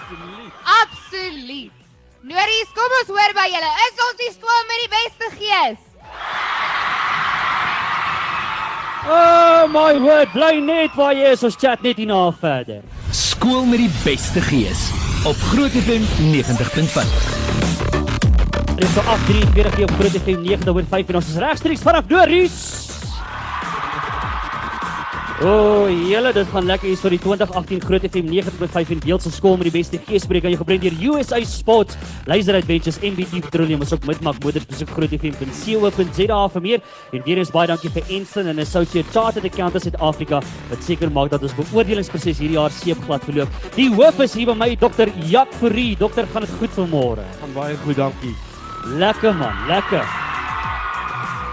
Absoluut. 0.05 0.53
Absoluut. 0.81 1.71
Nories, 2.21 2.69
kom 2.77 2.93
ons 2.99 3.09
hoor 3.09 3.33
by 3.37 3.45
julle. 3.49 3.71
Is 3.85 4.03
ons 4.05 4.19
die 4.19 4.31
skool 4.35 4.61
met 4.69 4.83
die 4.83 4.91
beste 4.93 5.29
gees? 5.39 5.81
Oh 9.09 9.65
my 9.69 9.97
word, 10.01 10.29
bly 10.33 10.59
net 10.61 10.93
waar 10.97 11.17
jy 11.17 11.33
is. 11.33 11.41
Ons 11.45 11.57
chat 11.57 11.81
net 11.85 11.97
hierna 12.01 12.29
verder. 12.37 12.85
Skool 13.13 13.65
met 13.69 13.81
die 13.81 13.91
beste 14.03 14.41
gees 14.45 14.91
op 15.25 15.41
Groot 15.49 15.73
FM 15.73 16.05
90.5. 16.29 17.19
Dit 18.75 18.85
is 18.85 18.93
so 18.93 19.01
8:43 19.01 19.77
hier 19.79 19.89
op 19.89 19.97
Groot 19.97 20.21
FM 20.21 20.45
90.5 20.45 21.13
en 21.13 21.21
ons 21.21 21.33
is 21.33 21.41
regstreeks 21.41 21.85
vanaf 21.85 22.09
Nories. 22.13 22.84
O, 25.43 25.47
oh, 25.47 25.89
julle, 25.91 26.29
dit 26.31 26.47
gaan 26.47 26.63
lekker 26.63 26.87
hier 26.87 26.99
vir 27.01 27.11
die 27.11 27.17
2018 27.19 27.81
Groot 27.83 28.03
FM 28.07 28.29
90.5 28.31 28.91
en 28.93 28.99
Beeldse 29.03 29.31
skool 29.35 29.57
met 29.59 29.67
die 29.67 29.73
beste 29.73 29.99
geespreek 30.07 30.45
aan 30.47 30.53
jou 30.53 30.61
gebring 30.61 30.79
deur 30.85 30.95
USA 31.11 31.41
Sports, 31.43 31.97
Laser 32.23 32.55
Adventures, 32.55 33.01
MBT 33.03 33.41
Petroleum, 33.43 33.83
ons 33.83 33.91
ook 33.91 34.07
Midmark 34.07 34.39
Motors 34.45 34.63
besoek 34.69 34.93
grootfm.co.za 34.95 36.37
vir 36.53 36.63
meer. 36.63 36.85
En 37.11 37.25
weer 37.25 37.41
eens 37.43 37.51
baie 37.51 37.67
dankie 37.67 37.91
vir 37.97 38.07
Ensign 38.15 38.53
en 38.53 38.63
Associate 38.63 39.11
Chartered 39.11 39.49
Accountants 39.51 39.89
Suid-Afrika 39.89 40.39
wat 40.69 40.87
seker 40.87 41.11
maak 41.11 41.33
dat 41.35 41.43
ons 41.43 41.57
beoordelingsproses 41.59 42.39
hierdie 42.39 42.55
jaar 42.55 42.71
seepglad 42.71 43.27
verloop. 43.27 43.59
Die 43.75 43.89
hoof 43.91 44.23
is 44.23 44.37
hier 44.39 44.47
by 44.53 44.55
my, 44.61 44.71
Dr. 44.79 45.11
Jack 45.27 45.51
Fourie. 45.59 45.97
Dokter, 45.99 46.31
gaan 46.31 46.47
dit 46.47 46.55
goed 46.61 46.79
vanmôre? 46.79 47.27
Gaan 47.43 47.53
baie 47.59 47.75
goed, 47.83 47.99
dankie. 47.99 48.31
Lekker 49.03 49.35
man, 49.35 49.67
lekker. 49.67 50.07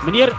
Meneer, 0.06 0.30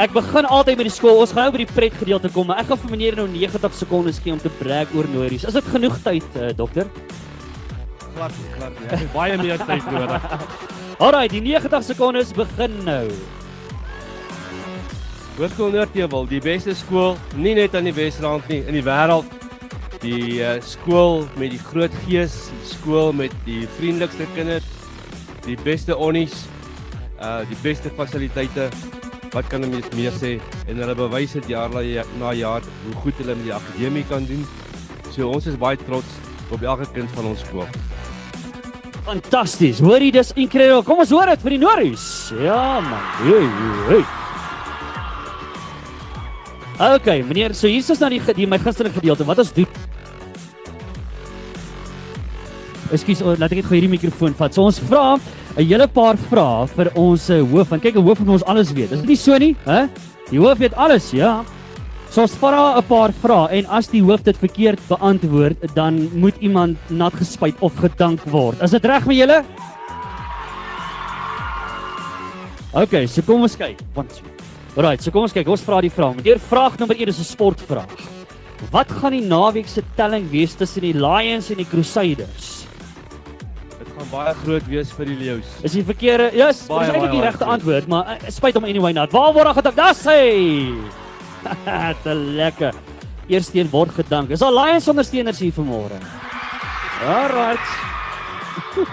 ek 0.00 0.14
begin 0.16 0.48
altyd 0.48 0.78
met 0.80 0.88
die 0.88 0.94
skool. 0.94 1.18
Ons 1.20 1.34
gaan 1.36 1.48
nou 1.48 1.54
by 1.54 1.64
die 1.64 1.72
pret 1.72 1.96
gedeelte 2.00 2.30
kom, 2.32 2.48
maar 2.48 2.62
ek 2.62 2.70
gaan 2.70 2.80
vir 2.84 2.92
meneer 2.94 3.18
nou 3.20 3.26
90 3.28 3.74
sekondes 3.82 4.20
gee 4.24 4.32
om 4.32 4.40
te 4.40 4.52
brag 4.60 4.92
oor 4.96 5.08
Nories. 5.12 5.44
Is 5.48 5.56
dit 5.56 5.66
genoeg 5.74 5.98
tyd, 6.04 6.38
uh, 6.40 6.52
dokter? 6.56 6.88
Glad, 8.14 8.38
glad. 8.56 8.80
Jy 8.86 9.00
het 9.02 9.12
baie 9.12 9.36
meer 9.40 9.60
tyd 9.68 9.90
nodig. 9.92 10.24
Alraai, 11.04 11.28
die 11.32 11.42
90 11.44 11.84
sekondes 11.92 12.32
begin 12.36 12.78
nou. 12.86 13.04
Hoërskool 15.36 15.70
Noordheuwel, 15.72 16.26
die 16.28 16.40
beste 16.44 16.74
skool 16.76 17.14
nie 17.40 17.54
net 17.56 17.76
aan 17.76 17.86
die 17.88 17.94
Wesrand 17.96 18.48
nie, 18.52 18.60
in 18.68 18.76
die 18.76 18.84
wêreld. 18.84 19.28
Die 20.00 20.40
uh, 20.40 20.56
skool 20.64 21.26
met 21.40 21.52
die 21.52 21.60
groot 21.60 21.92
gees, 22.06 22.48
die 22.56 22.70
skool 22.72 23.12
met 23.16 23.36
die 23.44 23.66
vriendelikste 23.76 24.28
kinders, 24.32 24.68
die 25.44 25.58
beste 25.60 25.96
onnies, 25.96 26.46
uh 27.20 27.42
die 27.48 27.56
beste 27.60 27.92
fasiliteite. 27.96 28.70
Wat 29.30 29.46
kan 29.46 29.62
mens 29.62 29.86
meer 29.94 30.12
sê? 30.18 30.38
En 30.66 30.80
hulle 30.82 30.94
bewys 30.98 31.32
dit 31.38 31.46
jaar 31.52 31.70
na 31.70 31.80
ja- 31.80 32.32
jaar 32.34 32.62
hoe 32.84 32.94
goed 33.02 33.14
hulle 33.22 33.34
met 33.34 33.44
die 33.44 33.54
akademie 33.54 34.04
kan 34.08 34.24
doen. 34.26 34.46
So 35.10 35.28
ons 35.30 35.46
is 35.46 35.56
baie 35.56 35.76
trots 35.76 36.06
op 36.50 36.62
elke 36.62 36.86
kind 36.92 37.10
van 37.14 37.24
ons 37.30 37.40
skool. 37.40 37.66
Fantasties. 39.04 39.78
Hoor 39.80 40.00
jy 40.02 40.10
dis 40.10 40.32
incredible. 40.36 40.82
Kom 40.82 40.98
ons 40.98 41.10
hoor 41.10 41.26
dit 41.26 41.42
vir 41.42 41.50
die 41.50 41.58
Nories. 41.58 42.32
Ja 42.42 42.80
man. 42.80 43.00
Hey, 43.22 43.46
hey. 43.88 44.04
Okay, 46.96 47.22
meneer, 47.22 47.54
so 47.54 47.68
hier 47.68 47.78
is 47.82 47.90
ons 47.90 48.00
na 48.00 48.08
die, 48.08 48.20
die 48.34 48.46
my 48.46 48.58
gunsteling 48.58 48.94
gedeelte. 48.94 49.24
Wat 49.28 49.38
ons 49.38 49.52
doen 49.52 49.66
Ekskuus, 52.90 53.22
oh, 53.22 53.36
laat 53.38 53.52
ek 53.52 53.60
net 53.60 53.68
gou 53.68 53.76
hierdie 53.76 53.92
mikrofoon 53.92 54.34
vat. 54.34 54.54
So 54.54 54.64
ons 54.66 54.80
vra 54.82 55.14
'n 55.56 55.64
hele 55.64 55.86
paar 55.86 56.16
vrae 56.16 56.66
vir 56.74 56.90
ons 56.94 57.30
eh, 57.30 57.40
hoof. 57.40 57.70
Want 57.70 57.82
kyk, 57.82 57.96
'n 57.96 58.02
hoof 58.02 58.18
moet 58.20 58.34
ons 58.40 58.44
alles 58.44 58.72
weet. 58.72 58.92
Is 58.92 59.00
dit 59.00 59.08
nie 59.08 59.16
so 59.16 59.38
nie, 59.38 59.54
hè? 59.64 59.88
Die 60.30 60.38
hoof 60.38 60.58
weet 60.58 60.74
alles, 60.74 61.12
ja. 61.12 61.44
So 62.10 62.22
ons 62.22 62.34
vra 62.34 62.78
'n 62.78 62.82
paar 62.82 63.12
vrae 63.12 63.58
en 63.58 63.66
as 63.66 63.86
die 63.86 64.02
hoof 64.02 64.22
dit 64.22 64.36
verkeerd 64.36 64.80
beantwoord, 64.88 65.74
dan 65.74 66.10
moet 66.14 66.34
iemand 66.40 66.76
nat 66.90 67.14
gespuit 67.14 67.54
of 67.60 67.72
gedank 67.76 68.20
word. 68.26 68.60
Is 68.62 68.70
dit 68.70 68.84
reg 68.84 69.06
met 69.06 69.16
julle? 69.16 69.44
Okay, 72.72 73.06
so 73.06 73.22
kom 73.22 73.42
ons 73.42 73.56
kyk. 73.56 73.78
Want 73.94 74.22
Alright, 74.76 75.02
so 75.02 75.10
kom 75.10 75.22
ons 75.26 75.32
kyk. 75.34 75.48
Ons 75.50 75.62
vra 75.66 75.80
die 75.82 75.90
vraag. 75.90 76.14
Meneer, 76.14 76.38
vraag 76.38 76.78
nommer 76.78 76.96
1 76.96 77.08
is 77.08 77.18
'n 77.18 77.24
sportvraag. 77.24 77.96
Wat 78.70 78.90
gaan 78.90 79.12
die 79.12 79.26
naweek 79.26 79.66
se 79.66 79.82
telling 79.96 80.30
wees 80.30 80.54
tussen 80.54 80.82
die 80.82 80.94
Lions 80.94 81.50
en 81.50 81.56
die 81.56 81.66
Crusaders? 81.66 82.69
Gaan 84.00 84.08
baie 84.08 84.30
groot 84.40 84.64
wees 84.64 84.92
vir 84.96 85.10
die 85.10 85.14
leeu's. 85.18 85.48
Is 85.60 85.74
die 85.76 85.82
verkeerde? 85.84 86.30
Ja, 86.32 86.46
yes, 86.48 86.62
Baie, 86.70 86.86
eintlik 86.88 87.12
die 87.12 87.20
regte 87.20 87.44
antwoord, 87.52 87.88
maar 87.92 88.14
uh, 88.14 88.30
spyt 88.32 88.56
hom 88.56 88.64
anyway 88.64 88.94
nou. 88.96 89.04
Waar 89.12 89.34
word 89.36 89.52
gedank? 89.58 89.76
Das 89.76 90.00
hy. 90.08 90.72
Te 92.06 92.14
lekker. 92.16 92.78
Eersteen 93.28 93.68
word 93.68 93.92
gedank. 93.98 94.32
Is 94.32 94.40
al 94.40 94.56
Lions 94.56 94.88
ondersteuners 94.88 95.42
hier 95.44 95.52
vanmôre? 95.52 96.00
Alright. 97.04 97.76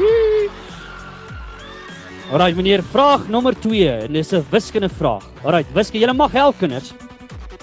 Alright 2.33 2.59
meneer, 2.59 2.83
vraag 2.91 3.29
nommer 3.31 3.55
2 3.55 3.87
en 4.09 4.19
dis 4.19 4.35
'n 4.35 4.43
wiskunde 4.51 4.91
vraag. 4.91 5.23
Alright, 5.45 5.71
wiskunde, 5.71 6.03
julle 6.03 6.19
mag 6.19 6.35
help 6.35 6.59
kinders. 6.59 6.91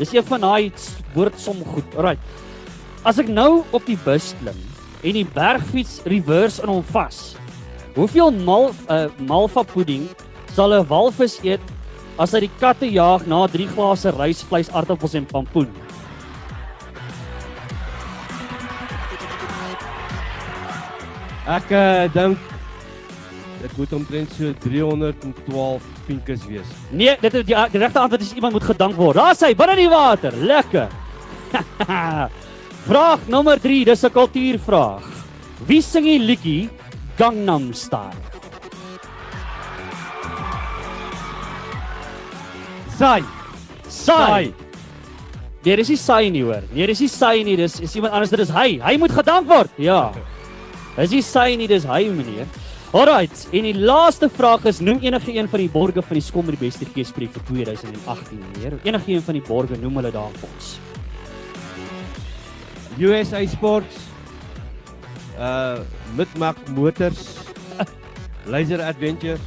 Dis 0.00 0.16
een 0.16 0.24
van 0.24 0.48
daai 0.48 0.72
woordsom 1.12 1.60
goed. 1.74 1.92
Alright. 1.92 2.24
As 3.04 3.20
ek 3.20 3.28
nou 3.28 3.66
op 3.68 3.84
die 3.84 4.00
bus 4.00 4.32
klim 4.40 4.56
en 5.04 5.18
die 5.18 5.26
bergfiets 5.34 6.00
reverse 6.08 6.62
in 6.64 6.72
hom 6.72 6.84
vas. 6.94 7.34
Hoeveel 7.94 8.32
mal 8.32 8.70
uh, 8.88 9.06
malva 9.28 9.62
pudding 9.62 10.08
sal 10.54 10.72
'n 10.74 10.86
walvis 10.88 11.38
eet 11.44 11.62
as 12.18 12.32
hy 12.32 12.46
die 12.46 12.54
katte 12.60 12.86
jag 12.86 13.26
na 13.26 13.44
3 13.46 13.68
glase 13.74 14.10
rysvleis, 14.14 14.70
aardappels 14.70 15.14
en 15.14 15.26
pampoen? 15.26 15.70
Ek 21.44 21.70
uh, 21.70 22.08
dink 22.14 22.38
dit 23.64 23.76
moet 23.76 23.92
omtrent 23.96 24.32
so 24.36 24.52
312 24.60 25.84
pinkes 26.06 26.46
wees. 26.48 26.72
Nee, 26.90 27.16
dit 27.20 27.34
is 27.34 27.44
die, 27.48 27.56
die 27.72 27.80
regte 27.80 28.00
antwoord 28.00 28.24
is 28.24 28.34
iemand 28.36 28.52
moet 28.52 28.66
gedank 28.68 28.96
word. 28.96 29.16
Daar's 29.16 29.40
hy 29.40 29.54
binne 29.56 29.76
die 29.76 29.88
water. 29.88 30.36
Lekker. 30.36 30.92
Vraag 32.84 33.28
nommer 33.32 33.56
3, 33.56 33.84
dis 33.84 34.04
'n 34.04 34.12
kultuurvraag. 34.12 35.04
Wie 35.66 35.80
sing 35.80 36.04
die 36.04 36.18
liedjie 36.18 36.68
Gangnam 37.16 37.72
Style? 37.72 38.20
Sai. 42.98 43.22
Sai. 43.88 44.52
Nee, 45.64 45.76
dis 45.76 45.88
nie 45.88 45.96
Sai 45.96 46.28
nie 46.28 46.42
hoor. 46.42 46.62
Nee, 46.74 46.86
dis 46.86 47.00
nie 47.00 47.08
Sai 47.08 47.42
nie, 47.42 47.56
dis 47.56 47.80
is 47.80 47.94
iemand 47.94 48.12
anders, 48.12 48.30
dit 48.30 48.40
is 48.40 48.50
hy. 48.50 48.78
Hy 48.84 48.98
moet 48.98 49.12
gedank 49.12 49.48
word. 49.48 49.70
Ja. 49.78 50.12
Dis 50.96 51.10
nie 51.10 51.22
sy 51.22 51.56
nie, 51.56 51.66
dis 51.66 51.84
hy 51.84 52.04
meneer. 52.12 52.46
Alright, 52.94 53.48
en 53.50 53.62
die 53.62 53.74
laaste 53.74 54.28
vraag 54.28 54.66
is 54.66 54.78
noem 54.78 55.00
enige 55.02 55.32
een 55.32 55.48
van 55.48 55.58
die 55.58 55.68
borge 55.68 56.02
van 56.02 56.14
die 56.14 56.22
skool 56.22 56.42
met 56.42 56.54
die 56.54 56.66
beste 56.66 56.84
geespreek 56.84 57.32
vir 57.32 57.42
2018 57.48 58.38
meneer. 58.38 58.78
Enige 58.84 59.12
een 59.16 59.22
van 59.22 59.34
die 59.34 59.42
borge 59.42 59.80
noem 59.80 59.96
hulle 59.96 60.12
daar 60.12 60.36
vir 60.36 60.52
ons. 60.52 60.76
USA 62.98 63.46
Sports. 63.46 63.96
Uh 65.38 65.80
Midmark 66.16 66.56
Motors. 66.74 67.38
Laser 68.52 68.80
Adventures. 68.82 69.42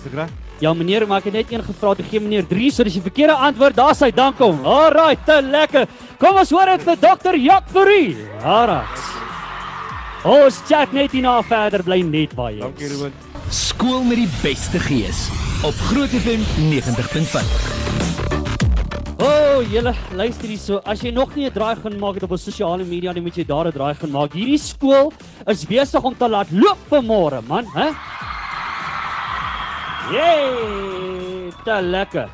Is 0.00 0.10
ek 0.10 0.18
reg? 0.22 0.34
Ja 0.58 0.72
meneer, 0.72 1.04
maar 1.06 1.20
ek 1.20 1.28
het 1.28 1.34
net 1.36 1.52
een 1.52 1.64
gevra 1.66 1.92
te 1.94 2.04
gee 2.06 2.20
meneer 2.20 2.46
3, 2.48 2.70
so 2.72 2.84
dis 2.86 2.96
die 2.96 3.04
verkeerde 3.04 3.36
antwoord. 3.48 3.76
Daar 3.76 3.94
sy, 3.94 4.08
dankom. 4.16 4.64
Alright, 4.64 5.20
te 5.28 5.42
lekker. 5.44 5.84
Kom 6.22 6.40
ons 6.40 6.52
hoor 6.54 6.72
dit 6.72 6.86
vir 6.88 7.02
dokter 7.02 7.36
Jack 7.36 7.68
Fourie. 7.74 8.16
Alright. 8.40 9.04
Ons 10.26 10.62
chat 10.66 10.94
net 10.96 11.12
hierna 11.14 11.36
verder 11.46 11.84
bly 11.86 12.00
net 12.02 12.32
baie. 12.34 12.58
Dankie 12.64 12.88
Ruben. 12.94 13.12
Skool 13.54 14.02
met 14.08 14.24
die 14.24 14.30
beste 14.40 14.80
gees 14.88 15.28
op 15.62 15.76
Groot 15.92 16.16
FM 16.24 16.42
90.5. 16.72 18.25
Julle 19.64 19.94
luister 20.12 20.50
hierso. 20.50 20.80
As 20.84 21.00
jy 21.00 21.10
nog 21.10 21.34
nie 21.36 21.46
'n 21.46 21.52
draai 21.52 21.76
gaan 21.76 21.98
maak 21.98 22.22
op 22.22 22.30
ons 22.30 22.44
sosiale 22.44 22.84
media, 22.84 23.12
dan 23.12 23.22
moet 23.22 23.36
jy 23.36 23.44
daar 23.44 23.66
'n 23.66 23.72
draai 23.72 23.94
gaan 23.94 24.10
maak. 24.10 24.32
Hierdie 24.32 24.58
skool 24.58 25.12
is 25.46 25.64
besig 25.64 26.02
om 26.02 26.14
te 26.14 26.28
laat 26.28 26.50
loop 26.50 26.78
vir 26.90 27.02
môre, 27.02 27.40
man, 27.46 27.64
hè? 27.74 27.90
Yay! 30.12 31.52
Te 31.64 31.80
lekker. 31.82 32.28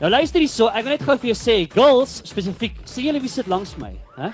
Nou 0.00 0.10
luister 0.10 0.40
hierso, 0.40 0.68
ek 0.68 0.84
wil 0.84 0.92
net 0.92 1.02
gou 1.02 1.16
vir 1.16 1.32
jou 1.32 1.34
sê, 1.34 1.66
girls 1.72 2.20
spesifiek, 2.24 2.76
sien 2.84 3.06
julle 3.06 3.20
wie 3.20 3.28
sit 3.28 3.46
langs 3.46 3.76
my, 3.78 3.92
hè? 4.16 4.30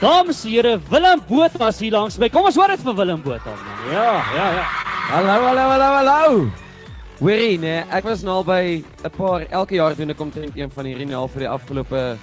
Dames 0.00 0.44
en 0.44 0.50
here, 0.50 0.80
Willem 0.90 1.20
Botha 1.28 1.58
was 1.58 1.78
hier 1.78 1.92
langs 1.92 2.18
my. 2.18 2.28
Kom 2.28 2.44
ons 2.44 2.56
hoor 2.56 2.68
dit 2.68 2.80
vir 2.80 2.94
Willem 2.94 3.22
Botha, 3.22 3.50
man. 3.50 3.92
Ja, 3.92 4.22
ja, 4.34 4.52
ja. 4.52 4.64
Hallo, 5.10 5.46
hallo, 5.46 5.70
hallo, 5.70 5.94
hallo. 5.96 6.61
Hoorie, 7.22 7.54
nee, 7.54 7.84
ek 7.94 8.02
was 8.08 8.24
nou 8.26 8.40
al 8.40 8.44
by 8.48 8.82
'n 8.82 9.10
paar 9.14 9.44
elke 9.54 9.76
jaar 9.76 9.94
doen 9.94 10.10
ek 10.10 10.20
omtrent 10.20 10.56
een 10.58 10.70
van 10.70 10.84
hierdie 10.84 11.06
nou 11.06 11.20
al 11.20 11.28
vir 11.30 11.44
die 11.44 11.48
afgelope 11.48 12.18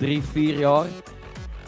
3, 0.00 0.22
4 0.32 0.56
jaar. 0.58 0.88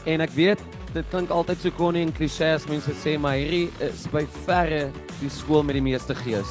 En 0.04 0.20
ek 0.20 0.30
weet 0.34 0.58
dit 0.92 1.04
klink 1.10 1.30
altyd 1.30 1.60
so 1.62 1.70
konnie 1.70 2.02
en 2.02 2.10
klise 2.12 2.44
as 2.44 2.66
mense 2.66 2.90
sê, 2.90 3.14
maar 3.18 3.38
hierdie 3.38 3.70
is 3.78 4.08
by 4.10 4.26
verre 4.46 4.90
die 5.20 5.30
skool 5.30 5.62
met 5.62 5.74
die 5.74 5.82
meeste 5.82 6.14
gees. 6.14 6.50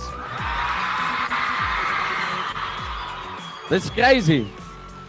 Dis 3.70 3.90
crazy. 3.92 4.46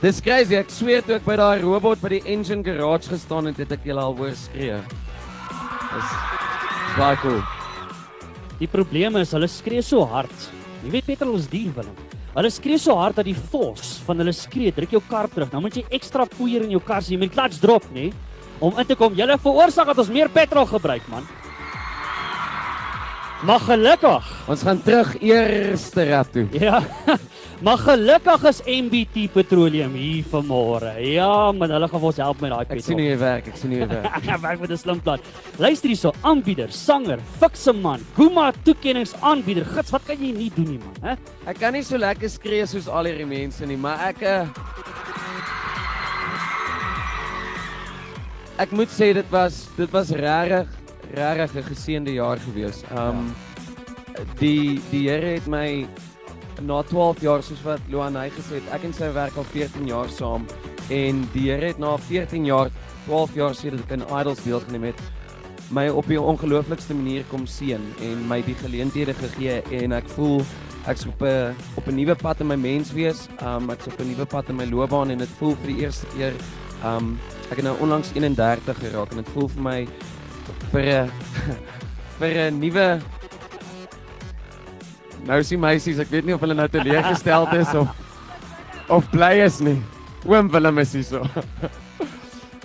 Dis 0.01 0.21
crazy. 0.21 0.57
Ek 0.57 0.71
sweer 0.71 1.03
toe 1.07 1.15
ek 1.15 1.25
by 1.25 1.37
daai 1.37 1.63
robot 1.63 2.03
by 2.03 2.09
die 2.09 2.27
engine 2.27 2.65
garage 2.65 3.09
gestaan 3.09 3.47
het, 3.47 3.59
het 3.59 3.71
ek 3.71 3.85
julle 3.85 4.01
al 4.01 4.17
hoor 4.17 4.35
skree. 4.35 4.83
Dis 5.95 6.11
baie 6.99 7.17
cool. 7.23 7.41
Die 8.59 8.67
probleem 8.67 9.17
is 9.17 9.31
hulle 9.31 9.47
skree 9.47 9.83
so 9.83 10.05
hard. 10.05 10.51
Jy 10.83 10.91
weet 10.91 11.07
beter 11.07 11.31
ons 11.31 11.47
dier 11.51 11.71
Willem. 11.77 11.95
Hulle 12.35 12.51
skree 12.51 12.79
so 12.81 12.97
hard 12.99 13.19
dat 13.21 13.29
die 13.29 13.37
force 13.37 14.01
van 14.07 14.19
hulle 14.23 14.33
skree 14.35 14.73
druk 14.75 14.95
jou 14.97 15.03
kar 15.09 15.29
terug. 15.31 15.51
Nou 15.53 15.61
moet 15.63 15.77
jy 15.77 15.85
ekstra 15.95 16.25
poeier 16.27 16.65
in 16.65 16.73
jou 16.75 16.81
kar, 16.83 17.03
so 17.05 17.13
jy 17.13 17.21
moet 17.21 17.35
clutch 17.35 17.61
drop, 17.63 17.85
nê, 17.95 18.09
om 18.63 18.79
in 18.81 18.89
te 18.89 18.97
kom. 18.99 19.15
Julle 19.19 19.37
veroorsaak 19.39 19.93
dat 19.93 20.01
ons 20.03 20.11
meer 20.15 20.33
petrol 20.33 20.67
gebruik, 20.71 21.07
man. 21.13 21.29
Maar 23.43 23.61
gelukkig, 23.67 24.27
Ons 24.49 24.63
gaan 24.63 24.83
terug 24.83 25.17
eerste 25.21 26.05
rap 26.11 26.31
toe. 26.33 26.47
ja. 26.55 26.81
Maar 27.63 27.79
gelukkig 27.79 28.43
is 28.51 28.59
MBT 28.67 29.29
Petroleum 29.33 29.93
hier 29.95 30.25
vanmôre. 30.27 30.97
Ja, 31.07 31.53
man, 31.55 31.71
hulle 31.71 31.87
gaan 31.89 32.07
ons 32.09 32.17
help 32.19 32.41
met 32.43 32.51
daai 32.51 32.65
Ek 32.65 32.73
sien 32.73 32.81
petrol. 32.81 32.99
hoe 32.99 33.05
jy 33.07 33.19
werk, 33.21 33.51
ek 33.53 33.61
sien 33.61 33.71
hoe 33.71 33.79
jy 33.79 33.87
werk. 33.93 34.09
Ek 34.19 34.41
werk 34.43 34.65
met 34.65 34.73
'n 34.75 34.79
slim 34.81 35.01
plan. 35.05 35.21
Luister 35.63 35.93
hierso, 35.93 36.11
aanbieder, 36.27 36.73
sanger, 36.75 37.23
fikse 37.39 37.73
man, 37.73 38.03
Guma 38.17 38.49
toekennings 38.67 39.15
aanbieder. 39.23 39.65
Gits, 39.77 39.95
wat 39.95 40.03
kan 40.09 40.19
jy 40.19 40.33
nie 40.35 40.51
doen 40.57 40.73
nie, 40.75 40.81
man, 40.83 40.97
hè? 41.07 41.15
Ek 41.47 41.61
kan 41.63 41.73
nie 41.73 41.85
so 41.87 41.97
lekker 41.97 42.29
skree 42.29 42.67
soos 42.67 42.89
al 42.91 43.07
hierdie 43.07 43.27
mense 43.31 43.67
nie, 43.67 43.77
maar 43.79 44.09
ek 44.11 44.23
uh, 44.27 44.47
Ek 48.59 48.71
moet 48.75 48.91
sê 48.93 49.13
dit 49.17 49.31
was 49.33 49.69
dit 49.79 49.91
was 49.91 50.11
regtig 50.11 50.69
regtig 51.15 51.55
'n 51.63 51.69
geseënde 51.71 52.13
jaar 52.15 52.39
gewees. 52.39 52.83
Um 52.91 53.31
die 54.39 54.81
die 54.91 55.09
Here 55.09 55.35
het 55.39 55.47
my 55.47 55.87
na 56.61 56.83
12 56.83 57.21
jaar 57.21 57.43
soos 57.43 57.63
wat 57.65 57.81
Loan 57.89 58.17
hy 58.17 58.29
gesê 58.31 58.61
het, 58.61 58.69
ek 58.73 58.85
en 58.85 58.93
sy 58.93 59.13
werk 59.13 59.37
al 59.37 59.45
14 59.45 59.87
jaar 59.87 60.09
saam 60.09 60.47
en 60.91 61.29
die 61.33 61.49
Here 61.51 61.67
het 61.67 61.79
na 61.79 61.97
14 61.97 62.45
jaar, 62.45 62.71
12 63.07 63.35
jaar 63.35 63.55
sedert 63.55 63.85
ek 63.85 63.97
in 63.97 64.07
Idols 64.21 64.45
deelgeneem 64.45 64.91
het, 64.91 65.01
my 65.73 65.89
op 65.89 66.07
die 66.11 66.21
ongelooflikste 66.21 66.95
manier 66.95 67.25
kom 67.31 67.47
seën 67.49 67.81
en 68.05 68.27
my 68.29 68.43
die 68.45 68.57
geleenthede 68.61 69.15
gegee 69.17 69.63
en 69.81 69.97
ek 69.97 70.09
voel 70.13 70.43
ek's 70.91 71.07
op 71.07 71.23
'n 71.23 71.55
op 71.77 71.87
'n 71.87 71.95
nuwe 71.95 72.15
pad 72.15 72.41
in 72.41 72.47
my 72.47 72.57
menswees. 72.57 73.29
Um 73.41 73.71
ek's 73.71 73.87
op 73.87 74.01
'n 74.01 74.09
nuwe 74.09 74.27
pad 74.27 74.49
in 74.49 74.57
my 74.57 74.65
loopbaan 74.65 75.11
en 75.11 75.19
dit 75.19 75.29
voel 75.39 75.57
vir 75.57 75.67
die 75.67 75.81
eerste 75.85 76.07
keer 76.17 76.33
um 76.85 77.19
ek 77.51 77.57
het 77.57 77.65
nou 77.65 77.77
onlangs 77.81 78.11
31 78.15 78.79
geraak 78.79 79.11
en 79.11 79.17
dit 79.17 79.29
voel 79.29 79.49
vir 79.49 79.63
my 79.63 79.89
vir 80.73 80.83
'n 80.83 81.11
vir 82.19 82.51
'n 82.51 82.59
nuwe 82.59 83.01
Nou 85.27 85.43
sien 85.47 85.61
meisies, 85.61 85.99
ek 86.03 86.11
weet 86.11 86.27
nie 86.27 86.35
of 86.35 86.41
hulle 86.43 86.55
nou 86.55 86.69
teleurgesteld 86.69 87.53
is 87.61 87.75
of 87.75 87.89
of 88.89 89.11
bly 89.11 89.39
is 89.45 89.61
nie. 89.61 89.79
Oom 90.27 90.51
Willem 90.51 90.79
is 90.79 90.93
hier 90.93 91.05
so. 91.05 91.27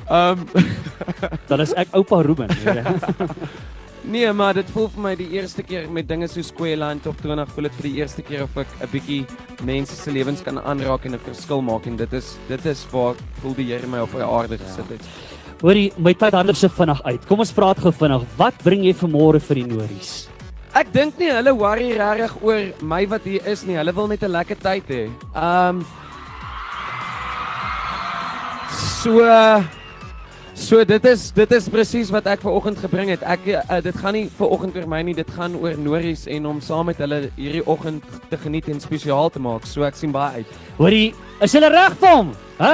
Um 0.10 0.46
Dan 1.50 1.62
is 1.62 1.74
ek 1.78 1.94
oupa 1.98 2.22
Ruben. 2.26 2.50
Nee, 4.08 4.30
maar 4.32 4.56
dit 4.56 4.70
voel 4.72 4.86
vir 4.94 5.04
my 5.04 5.14
die 5.20 5.28
eerste 5.36 5.64
keer 5.68 5.90
met 5.92 6.08
dinge 6.08 6.30
so 6.32 6.42
Squareland 6.46 7.08
op 7.12 7.18
20 7.20 7.50
voel 7.52 7.68
dit 7.68 7.74
vir 7.80 7.88
die 7.90 7.98
eerste 8.00 8.24
keer 8.24 8.46
of 8.46 8.56
ek 8.56 8.70
'n 8.80 8.90
bietjie 8.92 9.26
mense 9.68 9.96
se 9.96 10.12
lewens 10.12 10.42
kan 10.42 10.60
aanraak 10.60 11.06
en 11.06 11.16
'n 11.16 11.20
verskil 11.20 11.62
maak 11.62 11.88
en 11.88 11.98
dit 11.98 12.14
is 12.14 12.38
dit 12.48 12.66
is 12.66 12.86
waar 12.92 13.16
voel 13.42 13.54
die 13.54 13.68
Here 13.68 13.88
my 13.88 14.00
op 14.00 14.12
die 14.12 14.24
aarde 14.24 14.58
gesit 14.58 14.90
het. 14.90 15.04
Hoorie, 15.62 15.92
my 15.98 16.14
tyd 16.14 16.34
anders 16.34 16.60
se 16.60 16.70
vinnig 16.70 17.04
uit. 17.04 17.26
Kom 17.28 17.40
ons 17.40 17.52
praat 17.52 17.80
gou 17.80 17.92
vinnig. 17.92 18.24
Wat 18.38 18.54
bring 18.64 18.84
jy 18.84 18.94
vanmôre 18.94 19.42
vir 19.42 19.56
die 19.56 19.66
Nories? 19.66 20.30
Ek 20.78 20.92
dink 20.94 21.18
nie 21.18 21.32
hulle 21.34 21.56
worry 21.58 21.94
regtig 21.98 22.36
oor 22.46 22.68
my 22.86 23.02
wat 23.10 23.24
hier 23.26 23.46
is 23.50 23.64
nie. 23.66 23.80
Hulle 23.80 23.94
wil 23.98 24.08
net 24.12 24.24
'n 24.24 24.32
lekker 24.32 24.60
tyd 24.62 24.86
hê. 24.94 25.04
Um 25.34 25.86
So 29.02 29.24
So 30.58 30.84
dit 30.84 31.06
is 31.06 31.32
dit 31.32 31.52
is 31.52 31.70
presies 31.70 32.10
wat 32.10 32.26
ek 32.26 32.42
ver 32.42 32.52
oggend 32.52 32.80
gebring 32.82 33.10
het. 33.14 33.22
Ek 33.22 33.46
uh, 33.46 33.78
dit 33.82 33.98
gaan 34.02 34.14
nie 34.18 34.26
ver 34.40 34.50
oggend 34.50 34.76
oor 34.76 34.88
my 34.90 35.02
nie, 35.06 35.14
dit 35.14 35.30
gaan 35.38 35.56
oor 35.56 35.78
Nories 35.78 36.26
en 36.28 36.46
om 36.50 36.62
saam 36.62 36.90
met 36.90 36.98
hulle 36.98 37.30
hierdie 37.38 37.62
oggend 37.66 38.04
te 38.30 38.38
geniet 38.42 38.68
en 38.68 38.82
spesiaal 38.82 39.30
te 39.30 39.40
maak. 39.40 39.70
So 39.70 39.86
ek 39.86 39.96
sien 39.96 40.12
baie 40.12 40.42
uit. 40.42 40.56
Hoorie, 40.78 41.14
is 41.42 41.54
hulle 41.54 41.70
reg 41.70 41.98
vir 42.02 42.10
hom? 42.10 42.34
Hæ? 42.58 42.74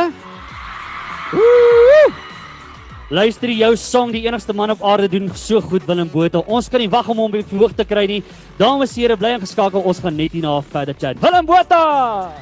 Luister 3.14 3.46
jou 3.54 3.76
song, 3.78 4.10
die 4.10 4.24
enigste 4.26 4.56
man 4.58 4.72
op 4.74 4.80
aarde 4.82 5.06
doen 5.06 5.30
so 5.38 5.62
goed 5.62 5.86
Willem 5.86 6.10
Botha. 6.10 6.42
Ons 6.50 6.66
kan 6.66 6.82
nie 6.82 6.90
wag 6.90 7.06
om 7.14 7.20
hom 7.22 7.30
op 7.30 7.36
die 7.38 7.46
verhoog 7.46 7.76
te 7.78 7.86
kry 7.86 8.10
nie. 8.10 8.24
Dames 8.58 8.90
en 8.96 9.04
here, 9.04 9.14
bly 9.22 9.36
ingeskakel. 9.36 9.86
Ons 9.86 10.02
gaan 10.02 10.18
net 10.18 10.34
hierna 10.34 10.56
verder 10.72 10.98
chat. 10.98 11.22
Willem 11.22 11.46
Botha! 11.46 12.34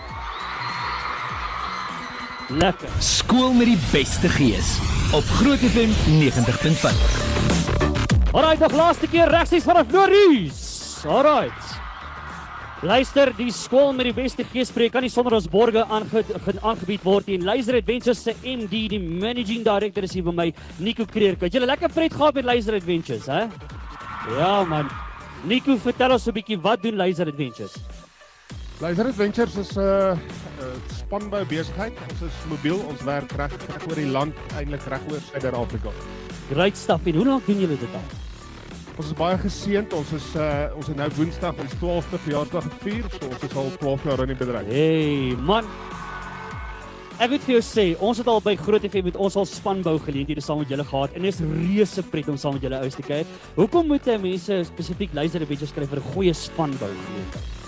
Lekker. 2.56 2.88
Skool 3.04 3.52
met 3.60 3.68
die 3.74 3.82
beste 3.92 4.32
gees 4.38 4.80
op 5.12 5.28
Groot 5.42 5.60
FM 5.74 5.92
90.5. 6.24 7.04
Alraai, 8.32 8.56
nog 8.64 8.72
laaste 8.72 9.12
keer 9.12 9.28
regsies 9.28 9.68
vanaf 9.68 9.92
Nories. 9.92 11.04
Alraai. 11.04 11.52
Luister, 12.82 13.30
die 13.38 13.52
skool 13.54 13.92
met 13.94 14.08
die 14.10 14.16
beste 14.18 14.42
geespreek 14.50 14.96
kan 14.96 15.04
nie 15.06 15.12
sonder 15.14 15.36
ons 15.38 15.46
borge 15.48 15.84
aange, 15.86 16.24
ge- 16.26 16.56
aangebied 16.66 17.04
word 17.06 17.28
nie. 17.30 17.38
Laser 17.38 17.76
Adventures 17.78 18.24
se 18.26 18.34
MD, 18.42 18.88
die 18.90 18.98
managing 19.00 19.62
director 19.64 20.04
is 20.08 20.16
hier 20.18 20.24
by 20.26 20.34
my, 20.34 20.48
Nico 20.80 21.06
Kreerk. 21.06 21.44
Het 21.46 21.54
julle 21.60 21.70
lekker 21.70 21.94
pret 21.94 22.16
gehad 22.18 22.34
met 22.40 22.46
Laser 22.50 22.74
Adventures, 22.80 23.28
hè? 23.30 23.44
Ja 24.40 24.64
man. 24.66 24.90
Nico, 25.46 25.78
vertel 25.78 26.12
ons 26.18 26.26
'n 26.28 26.34
bietjie 26.34 26.58
wat 26.62 26.82
doen 26.82 26.96
Laser 26.98 27.28
Adventures? 27.28 27.78
Laser 28.82 29.06
Adventures 29.08 29.56
is 29.58 29.78
'n 29.78 29.80
uh, 29.80 30.18
uh, 30.18 30.74
spanbou 30.98 31.46
besigheid. 31.46 31.94
Ons 32.10 32.22
is 32.22 32.34
mobiel, 32.50 32.80
ons 32.90 33.02
werk 33.04 33.32
reg 33.38 33.54
oor 33.88 33.96
die 33.96 34.10
land, 34.10 34.34
eintlik 34.58 34.82
reg 34.90 35.02
oor 35.12 35.22
Suid-Afrika. 35.32 35.90
Great 36.50 36.78
stuff. 36.78 37.06
En 37.06 37.14
hoe 37.16 37.26
lank 37.26 37.46
doen 37.46 37.60
julle 37.60 37.78
dit 37.78 37.94
al? 37.94 38.31
Ons 39.02 39.10
is 39.10 39.18
baie 39.18 39.38
geseënd. 39.42 39.94
Ons 39.98 40.12
is 40.14 40.26
uh, 40.38 40.68
ons 40.78 40.90
het 40.92 40.98
nou 41.00 41.08
Woensdag 41.18 41.58
ons 41.64 41.72
12de 41.82 42.18
verjaarsdag 42.22 42.66
gevier, 42.68 43.08
so 43.10 43.30
ons 43.32 43.46
is 43.48 43.56
al 43.58 43.72
12 43.82 44.04
jaar 44.06 44.22
in 44.22 44.30
die 44.30 44.38
bedryf. 44.38 44.68
Hey 44.70 45.32
man. 45.42 45.66
Ek 47.18 47.32
wil 47.32 47.42
vir 47.42 47.56
jou 47.56 47.64
sê, 47.66 47.86
ons 47.98 48.22
het 48.22 48.30
al 48.30 48.44
by 48.46 48.54
Groot 48.62 48.86
FM 48.86 49.08
met 49.10 49.18
ons 49.18 49.38
al 49.42 49.48
spanbou 49.50 49.96
geleenthede 50.06 50.44
saam 50.46 50.62
met 50.62 50.70
julle 50.70 50.86
gehad 50.86 51.18
en 51.18 51.26
dit 51.26 51.34
is 51.34 51.42
reuse 51.42 52.04
pret 52.14 52.30
om 52.30 52.38
saam 52.38 52.60
met 52.60 52.68
julle 52.68 52.84
uit 52.84 53.00
te 53.00 53.08
kyk. 53.08 53.34
Hoekom 53.58 53.90
moet 53.90 54.06
jy 54.06 54.20
mense 54.22 54.60
spesifiek 54.70 55.18
luister 55.18 55.42
'n 55.42 55.50
bietjie 55.50 55.72
skryf 55.74 55.90
vir 55.90 56.02
'n 56.02 56.14
goeie 56.14 56.38
spanbou 56.38 56.94
geleentheid? 56.94 57.61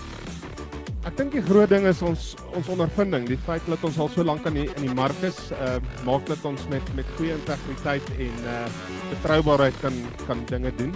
Ek 1.04 1.18
dink 1.18 1.34
die 1.36 1.42
groot 1.44 1.68
ding 1.68 1.84
is 1.84 1.98
ons 2.00 2.30
ons 2.56 2.68
ondervinding, 2.72 3.26
die 3.28 3.36
feit 3.44 3.64
dat 3.68 3.82
ons 3.84 3.98
al 4.00 4.08
so 4.08 4.24
lank 4.24 4.46
aan 4.48 4.56
die 4.56 4.64
in 4.70 4.86
die 4.86 4.94
mark 4.96 5.18
is, 5.26 5.36
uh 5.52 5.76
maak 6.06 6.24
dat 6.30 6.40
ons 6.48 6.64
met 6.72 6.86
met 6.96 7.10
goeie 7.18 7.34
integriteit 7.36 8.06
en 8.16 8.38
uh 8.48 8.62
betroubaarheid 9.10 9.76
kan 9.82 9.98
kan 10.24 10.40
dinge 10.48 10.72
doen. 10.80 10.94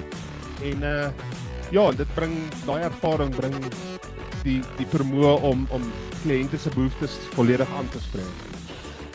En 0.64 0.86
uh 0.88 1.10
ja, 1.76 1.84
dit 1.92 2.14
bring 2.16 2.32
daai 2.64 2.86
ervaring 2.88 3.34
bring 3.36 3.58
die 4.46 4.62
die 4.78 4.88
vermoë 4.94 5.34
om 5.50 5.66
om 5.76 5.84
kliënte 6.22 6.56
se 6.56 6.72
behoeftes 6.72 7.20
volledig 7.36 7.76
aan 7.76 7.92
te 7.92 8.00
spreek. 8.00 8.46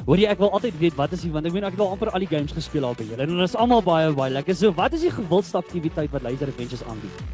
Hoor 0.05 0.21
jy 0.21 0.29
ek 0.29 0.45
wil 0.45 0.53
altyd 0.53 0.77
weet 0.77 0.97
wat 0.99 1.17
is 1.17 1.25
die 1.25 1.33
want 1.33 1.49
ek 1.49 1.57
meen 1.57 1.65
ek 1.65 1.73
het 1.73 1.81
al 1.81 1.95
amper 1.97 2.13
al 2.13 2.21
die 2.21 2.29
games 2.29 2.53
gespeel 2.53 2.85
al 2.85 2.93
by 2.99 3.09
julle 3.09 3.25
en 3.25 3.33
dit 3.33 3.45
is 3.49 3.57
almal 3.57 3.81
baie 3.81 4.13
baie 4.13 4.37
lekker. 4.37 4.53
So 4.61 4.69
wat 4.77 4.93
is 4.93 5.07
die 5.09 5.15
gewildste 5.17 5.57
aktiwiteit 5.57 6.13
wat 6.13 6.29
Laser 6.29 6.53
Adventures 6.53 6.85
aanbied? 6.85 7.25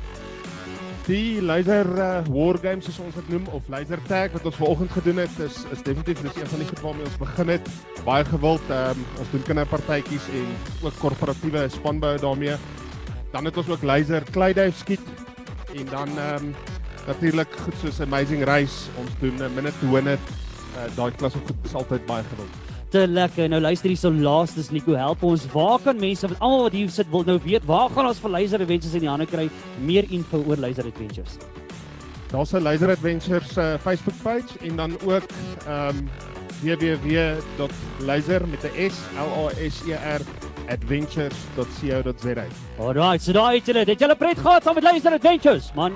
Die 1.10 1.42
laser 1.42 1.88
uh, 1.98 2.22
war 2.30 2.60
games 2.62 2.86
soos 2.86 3.00
ons 3.02 3.16
dit 3.18 3.30
noem 3.34 3.48
of 3.58 3.66
laser 3.74 3.98
tag 4.06 4.36
wat 4.36 4.44
ons 4.46 4.60
vanoggend 4.60 4.92
gedoen 4.94 5.22
het 5.24 5.40
is 5.42 5.64
is 5.74 5.82
definitief 5.82 6.22
dis 6.22 6.38
een 6.38 6.52
van 6.52 6.62
die 6.62 6.68
goed 6.70 6.84
waarmee 6.86 7.08
ons 7.08 7.18
begin 7.24 7.52
het. 7.56 7.72
Baie 8.06 8.28
gewild. 8.30 8.70
Um, 8.76 9.02
ons 9.18 9.32
doen 9.34 9.48
kinderpartytjies 9.48 10.30
en 10.38 10.54
ook 10.86 11.02
korporatiewe 11.02 11.66
spanbou 11.74 12.14
daarmee. 12.22 12.62
Dan 13.34 13.50
het 13.50 13.58
ons 13.58 13.74
ook 13.74 13.90
laser 13.90 14.30
kleiduif 14.30 14.78
skiet 14.86 15.12
en 15.74 15.90
dan 15.90 16.14
ehm 16.14 16.52
um, 16.52 16.56
natuurlik 17.10 17.62
goed 17.66 17.82
soos 17.82 18.06
Amazing 18.06 18.46
Race. 18.46 18.94
Ons 19.02 19.18
doen 19.18 19.42
'n 19.42 19.54
minute 19.58 19.82
to 19.82 19.90
win 19.90 20.14
it. 20.14 20.34
Uh, 20.78 20.86
daai 20.94 21.12
klas 21.18 21.34
of 21.34 21.42
goed 21.42 21.66
is 21.66 21.74
altyd 21.74 22.06
baie 22.06 22.24
gewild. 22.30 22.69
Te 22.90 23.08
lekker. 23.08 23.50
Nou 23.50 23.60
luister 23.62 23.92
hierso 23.92 24.10
laastes 24.10 24.72
Nico, 24.74 24.96
help 24.98 25.24
ons. 25.24 25.46
Waar 25.54 25.78
kan 25.84 26.00
mense 26.02 26.28
wat 26.28 26.40
almal 26.40 26.64
wat 26.66 26.74
hier 26.74 26.90
sit 26.90 27.10
wil 27.14 27.24
nou 27.28 27.38
weet, 27.44 27.66
waar 27.70 27.90
gaan 27.94 28.10
ons 28.10 28.22
vir 28.24 28.34
Laser 28.34 28.64
Adventures 28.66 28.96
in 28.98 29.06
die 29.06 29.12
hande 29.12 29.28
kry? 29.30 29.46
Meer 29.86 30.10
info 30.10 30.42
oor 30.42 30.58
Laser 30.58 30.90
Adventures. 30.90 31.38
Daar's 32.32 32.54
'n 32.54 32.62
Laser 32.62 32.90
Adventures 32.90 33.58
uh, 33.58 33.78
Facebook 33.78 34.18
page 34.24 34.58
en 34.62 34.76
dan 34.76 34.98
ook 35.06 35.24
ehm 35.68 35.98
um, 35.98 36.10
www.laser 36.62 38.48
met 38.48 38.64
'n 38.64 38.90
S 38.90 38.98
L 39.16 39.30
A 39.46 39.70
S 39.70 39.82
E 39.88 39.94
R 39.94 40.22
adventures.co.za. 40.70 42.46
Alright, 42.80 43.22
so 43.22 43.32
daai 43.34 43.58
het 43.58 43.66
julle, 43.66 43.86
het 43.86 44.00
julle 44.00 44.16
pret 44.16 44.38
gehad 44.38 44.64
saam 44.64 44.76
met 44.76 44.84
Laser 44.84 45.14
Adventures, 45.14 45.72
man. 45.74 45.96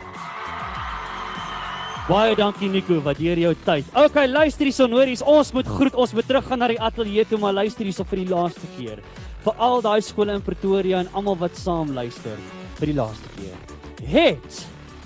Baie 2.03 2.33
dankie 2.35 2.67
Nico, 2.67 2.97
waardeer 2.99 3.39
jou 3.39 3.53
tyd. 3.63 3.87
Okay, 3.95 4.27
luister 4.27 4.67
hierson, 4.67 4.91
hoor 4.91 5.07
hier's 5.07 5.21
ons 5.23 5.53
moet 5.55 5.67
groet, 5.71 5.95
ons 5.95 6.11
moet 6.11 6.25
teruggaan 6.27 6.59
na 6.59 6.67
die 6.67 6.79
ateljee 6.83 7.23
toe, 7.29 7.37
maar 7.39 7.53
luister 7.55 7.87
hierso 7.87 8.03
vir 8.09 8.19
die 8.19 8.27
laaste 8.27 8.67
keer. 8.75 8.99
Vir 9.45 9.61
al 9.63 9.79
daai 9.85 10.01
skole 10.03 10.35
in 10.35 10.43
Pretoria 10.43 10.99
en 10.99 11.07
almal 11.15 11.37
wat 11.39 11.55
saam 11.55 11.93
luister 11.95 12.35
vir 12.81 12.91
die 12.91 12.95
laaste 12.97 13.31
keer. 13.37 13.55
Het 14.03 14.57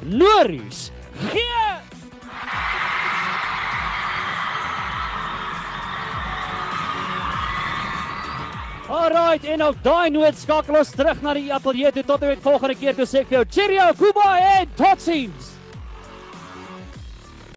Lories 0.09 0.87
gee 1.29 1.67
Alright, 8.87 9.45
en 9.45 9.65
op 9.67 9.77
daai 9.83 10.09
noot 10.15 10.37
skakel 10.39 10.79
ons 10.79 10.95
terug 10.95 11.21
na 11.21 11.35
die 11.37 11.51
ateljee 11.53 11.91
toe 11.99 12.05
tot 12.07 12.25
met 12.25 12.41
volgende 12.41 12.79
keer 12.79 12.97
toe 12.97 13.05
sê 13.05 13.21
ek 13.21 13.29
vir 13.29 13.37
jou 13.41 13.45
cheerio, 13.59 13.91
goodbye 14.01 14.49
en 14.55 14.73
totsiens. 14.79 15.56